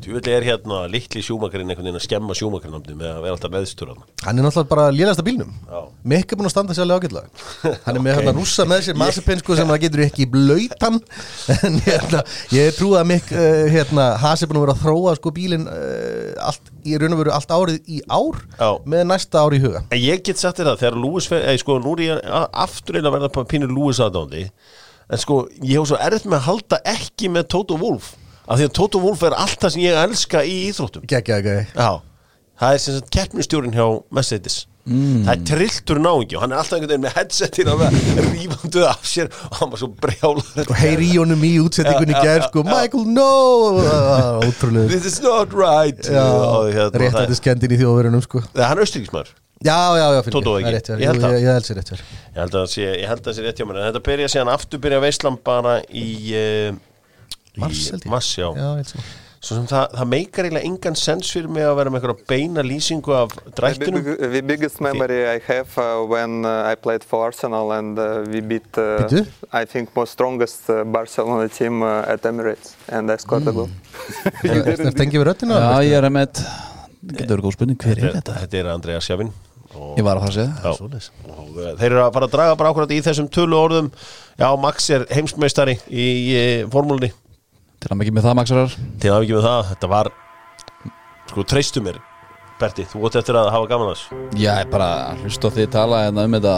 [0.02, 3.92] Tjúvillig er hérna litli sjúmakarinn einhvern veginn að skemma sjúmakarnamni með að vera alltaf meðstur
[3.92, 5.52] hann Hann er náttúrulega bara lélasta bílnum.
[5.70, 5.80] Já.
[6.12, 7.44] Mikk er búin að standa sér alveg ágætlega.
[7.86, 8.18] Hann er með Ok.
[8.18, 10.98] hérna rússa með sér Mazepin sko sem það getur ekki blöytan
[11.68, 12.24] En hérna,
[12.56, 15.68] ég trú að Mikk uh, hérna, Has er búin að vera að þróa sko bílinn
[15.70, 18.70] uh, í raun og veru allt árið í ár Já.
[18.84, 19.84] með næsta ár í huga.
[19.94, 22.32] En ég get sagt þér það, þegar fer, eða sko, nú er ég
[22.66, 24.48] aftur einn að verða pínur Lewis aðdándi
[25.12, 28.14] En sko, ég hef svo erfitt með að halda ekki með Toto Wolff
[28.48, 31.06] Af því að Toto Wolff er allt það sem ég elska í íþróttum.
[31.10, 31.90] Gekja, ekki Já,
[32.62, 34.62] það er sem sagt keppnistjórin hjá Mercedes.
[34.82, 35.20] Mm.
[35.22, 37.82] Það er trilltur náingi og hann er alltaf einhvern veginn með headsetin og
[38.32, 42.40] rífanduð af sér og hann var svo brjálar og heyri í honum í útsettingunni já,
[42.48, 42.64] sko.
[42.66, 43.28] Michael, no!
[44.48, 46.02] Ótrúlega This is not right.
[46.10, 48.42] Og hérna, réttandi það- skendin í þjóðverunum sko.
[48.50, 49.30] Það er hann austuríkismar
[49.62, 50.72] Já, já, já, Tótó ekki.
[50.74, 51.46] rétt rétt að ég
[52.34, 55.76] held að það sé rétt hjá mér En þetta byrja síðan aftur byrja veislam bara
[55.86, 56.74] í, uh,
[57.60, 58.10] Mars, held ég.
[58.10, 58.48] Mars, já.
[58.56, 61.72] Já, ég held sér Svo sem það, það meikar eiginlega engan sens fyrir mig að
[61.80, 66.04] vera með eitthvað beina lýsingu af The, drættunum big, the biggest memory I have uh,
[66.06, 69.02] when uh, I played for Arsenal and uh, we beat, uh?
[69.50, 73.66] I think, most strongest uh, Barcelona team uh, at Emirates, and I scored a goal.
[74.44, 75.58] Þetta ekki við röddina?
[75.58, 78.36] Já, ég er með Þetta getur góð spurning, hver er þetta?
[78.44, 79.32] Þetta er Andrea Sjafin
[79.96, 82.94] Ég var að fara að segja uh, þeir eru að fara að draga bara ákvæmt
[82.94, 83.90] í þessum tölu orðum
[84.38, 86.06] Já, Max er heimsmeistari í
[86.70, 87.10] formúlunni
[87.82, 90.12] Til að mikið með það, Maxarar Til að ekki með það, þetta var
[91.32, 91.98] Sko, treystu mér
[92.62, 95.66] Berti, þú ótt eftir að hafa gaman að þess Já, ég bara hlust á því
[95.66, 96.56] að tala en um þetta.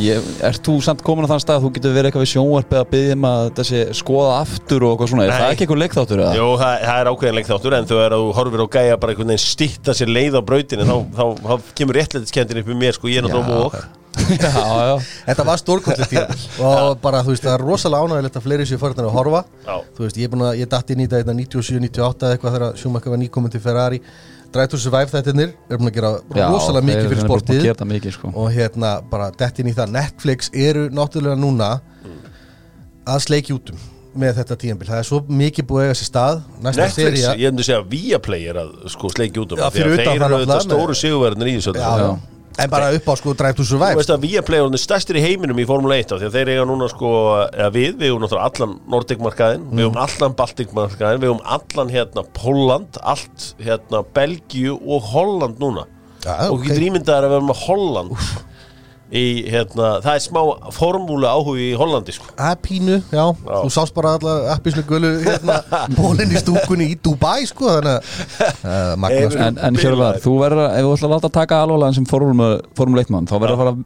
[0.00, 2.72] Ég, Ert þú samt komin á þann stað að þú getur verið eitthvað við sjónvarp
[2.72, 5.82] eða byggðið um að þetta sé skoða aftur og eitthvað svona, er það ekki eitthvað
[5.82, 6.22] leikþáttur?
[6.38, 9.34] Jú, það, það er ákveðinleikt þáttur en þú er að horfir og gæja bara einhvern
[9.34, 13.12] veginn stitta sér leið á brautinu þá, þá, þá kemur réttlætiskendin upp í mér sko,
[13.12, 13.84] ég er náttúrulega
[15.28, 18.80] Þetta var stórkostlega tíma og bara þú veist það er rosalega ánægilegt að fleiri séu
[18.82, 19.42] farin að horfa.
[19.64, 19.74] Já.
[19.96, 22.78] þú veist ég er búin að ég datt inn í þetta 97-98 eða eitthvað þegar
[22.82, 24.02] Schumacher var nýkomin til Ferrari.
[24.52, 27.86] Drive to Survive þættirnir er búin að gera Já, rosalega mikið fyrir sportið.
[27.94, 28.32] mikið, sko.
[28.36, 29.94] og hérna bara dett inn í það.
[29.96, 31.70] Netflix eru náttúrulega núna
[33.08, 33.80] að sleiki útum
[34.12, 36.42] með þetta tímabil, það er svo mikið búið að eiga sér stað.
[36.60, 39.70] Næsta Netflix, sería ég hefndi að segja Viaplay er að sko sleikja út um Já,
[39.72, 41.72] fyrir utan þeir það eru þetta náttúrulega, stóru sigurverðinir í þessu.
[42.58, 45.24] En bara upp á sko Drive to Þú Survive veist að Viaplay er stærstir í
[45.24, 47.10] heiminum í Formule 1 af því að þeir eiga núna sko,
[47.74, 53.00] við, við hefum náttúrulega allan Nordic-markaðin, við hefum allan Baltic-markaðin, við hefum allan hérna Póland,
[53.14, 55.86] allt hérna Belgíu og Holland núna.
[56.22, 56.68] Já, og ok.
[56.68, 58.16] getur ímyndaðar að vera með Holland
[59.12, 60.40] í hérna, það er smá
[60.72, 65.58] formúlu áhuga í Hollandi sko að pínu, já, þú sást bara alla appislu gulu hérna
[65.98, 69.80] bólinn í stúkunni í Dubai sko þannig að uh, magna Hefur- sko En, en.
[69.82, 73.28] Hjörvar, þú verður að, ef þú ætla að láta taka alvarlega sem formule 1 mann,
[73.28, 73.84] þá verður að fara að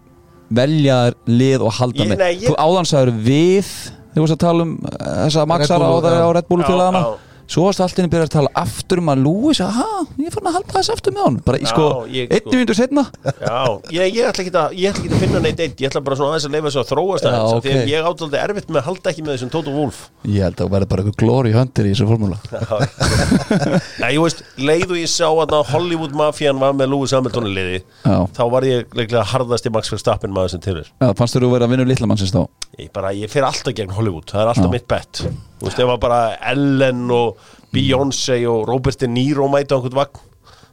[0.63, 3.71] velja lið og halda með ég- Þú áðansæður við
[4.17, 6.23] þú varst að tala um uh, þessa maxara á, það já.
[6.23, 7.26] á Red Bull Já, félagana já.
[7.47, 9.85] Svo varst allt inni byrjað að tala aftur um að Lewis aha,
[10.19, 12.55] ég fann að halda þess aftur með hann bara í Já, sko, ég- einn sko-
[12.57, 13.61] vindur setna Já,
[13.95, 16.57] ég, ég ætla ekki að, að finna neitt eitt, ég ætla bara svona aðeins að
[16.57, 17.63] leifa þessu að þróast Já, aðeins, ok.
[17.69, 20.57] því að ég átaldi erfitt með að halda ekki með þessum Tóta Wolf Ég held
[20.57, 22.39] að það verður bara eitthvað glóri höndir í þessu formúla.
[24.03, 27.79] Nei, ég veist, leið og ég sá að Hollywood mafían var með Lewis Hamilton liði
[28.03, 28.17] Já.
[28.37, 30.91] þá var ég leiklega harðast í Max Verstappen maður sem til er.
[30.99, 34.73] Já, fannst þú verið að ég, ég fer alltaf gegn Hollywood, það er alltaf Já.
[34.75, 35.23] mitt bett
[35.57, 36.19] Þú veist, ef að bara
[36.51, 37.36] Ellen og
[37.75, 40.23] Beyoncé og Robert De Niro mæta á einhvern vagn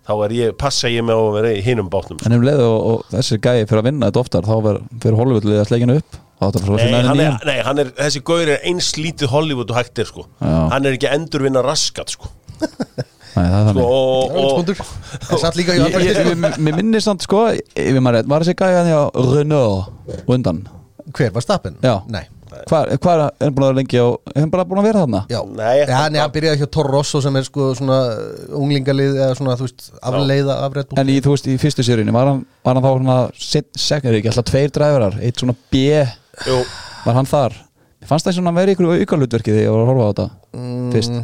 [0.03, 2.77] þá er ég, passa ég með að vera í hinum bátnum En um leið og,
[2.91, 6.19] og þessi gæi fyrir að vinna þetta oftar þá ver- fyrir Hollywoodlið að sleikina upp?
[6.43, 10.01] Að Nei, hann er, nei, hann er, þessi gaur er eins lítið Hollywood og hægt
[10.03, 10.25] er sko.
[10.43, 10.55] Já.
[10.73, 12.27] Hann er ekki að endurvinna raskat sko,
[12.59, 13.85] Nei, það er sko
[14.33, 18.27] þannig Það er satt líka í ég- Mér minnir samt sko ef ég maður rétt,
[18.33, 20.59] Var þessi gæi hann hjá Renault og undan?
[21.15, 21.79] Hver var stappin?
[21.85, 21.95] Já.
[22.11, 22.25] Nei
[22.69, 23.23] Hvað er.
[23.43, 25.21] Hann búin að vera lengi og er hann bara búin að vera þarna?
[25.33, 27.99] Já, Nei, ja, hann, hann byrjaði hjá Toro Rosso sem er sko svona
[28.59, 31.01] unglingalið eða svona, þú veist, afleiða af Red Bull.
[31.03, 33.17] En í, þú veist, í fyrstu sérinu var hann, var hann þá svona
[33.87, 35.83] sekundar ekki, alltaf tveir dræfarar eitt svona B,
[36.47, 36.61] jú,
[37.07, 37.59] var hann þar?
[38.07, 41.15] Fannst það svona að vera ykkur aukalutverki þegar ég var að horfa á þetta fyrst.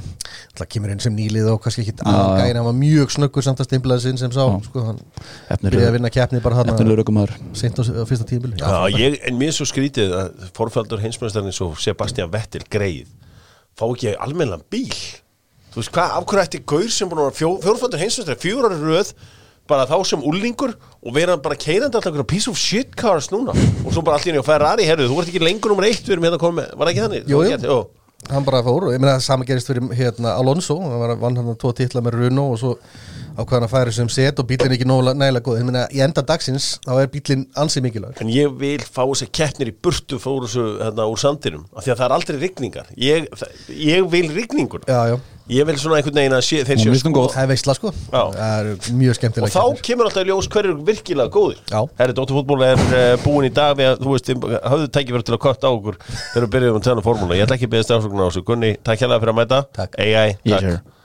[0.57, 3.69] Það kemur inn sem nýlið og kannski ekki aðgæðin, hann var mjög snöggur samt að
[3.69, 4.99] stimplaði sinn sem sá, sko, hann
[5.61, 6.71] byrjaði að vinna keppni bara hann
[7.57, 8.27] seint á, fyrsta
[8.95, 13.09] ég, en mér er svo skrítið að forfældur heimsmyndstarinn svo Sebastian Vettel greið.
[13.77, 14.95] Fá ekki almennilega bíl?
[15.69, 19.13] Þú veist hvað, af hverju ætti gaur sem búin að fjórfældur heimsmyndstarinn fjórar röð
[19.69, 23.53] bara þá sem úlingur og vera bara keirandi alltaf einhverja piece of shit cars núna?
[23.85, 26.15] Og svo bara allir í að Ferrari, herru, þú ert ekki lengur nummer eitt við
[26.15, 27.29] erum hérna að koma var það ekki þannig?
[27.29, 27.79] Jú, jú.
[28.27, 31.39] Hann bara fór og ég meina það sama gerist fyrir hérna Alonso, hann var vann
[31.39, 32.75] hann tvo titla með Runo og svo
[33.39, 36.67] ákvæðan að færa sem set og bílinn ekki nægilega góð ég meina í enda dagsins
[36.83, 38.19] þá er bílinn ansi mikilvægur.
[38.23, 41.93] En ég vil fá þessi keppnir í burtu fór þessu hérna, úr sandinum af því
[41.93, 42.91] að það er aldrei rigningar.
[42.99, 43.29] Ég,
[43.71, 45.17] ég vil rigningur já, já,
[45.49, 47.31] ég vil svona einhvern veginn að sé, þeir séu góð.
[47.33, 48.69] það er veistla sko það er
[48.99, 51.79] mjög og skemmtilega þá kemur alltaf í ljós hver eru virkilega góðir Já.
[52.01, 54.31] Herri, Dóttarfútból er uh, búin í dag við að, þú veist,
[54.73, 57.47] hafðu tækifæri til að kvarta á okkur þegar við byrjum að tala um formúla, ég
[57.47, 59.65] ætla ekki að beðast afsökunar á þessu Gunni, takk hérlega fyrir að mæta.
[59.97, 60.95] AI, takk.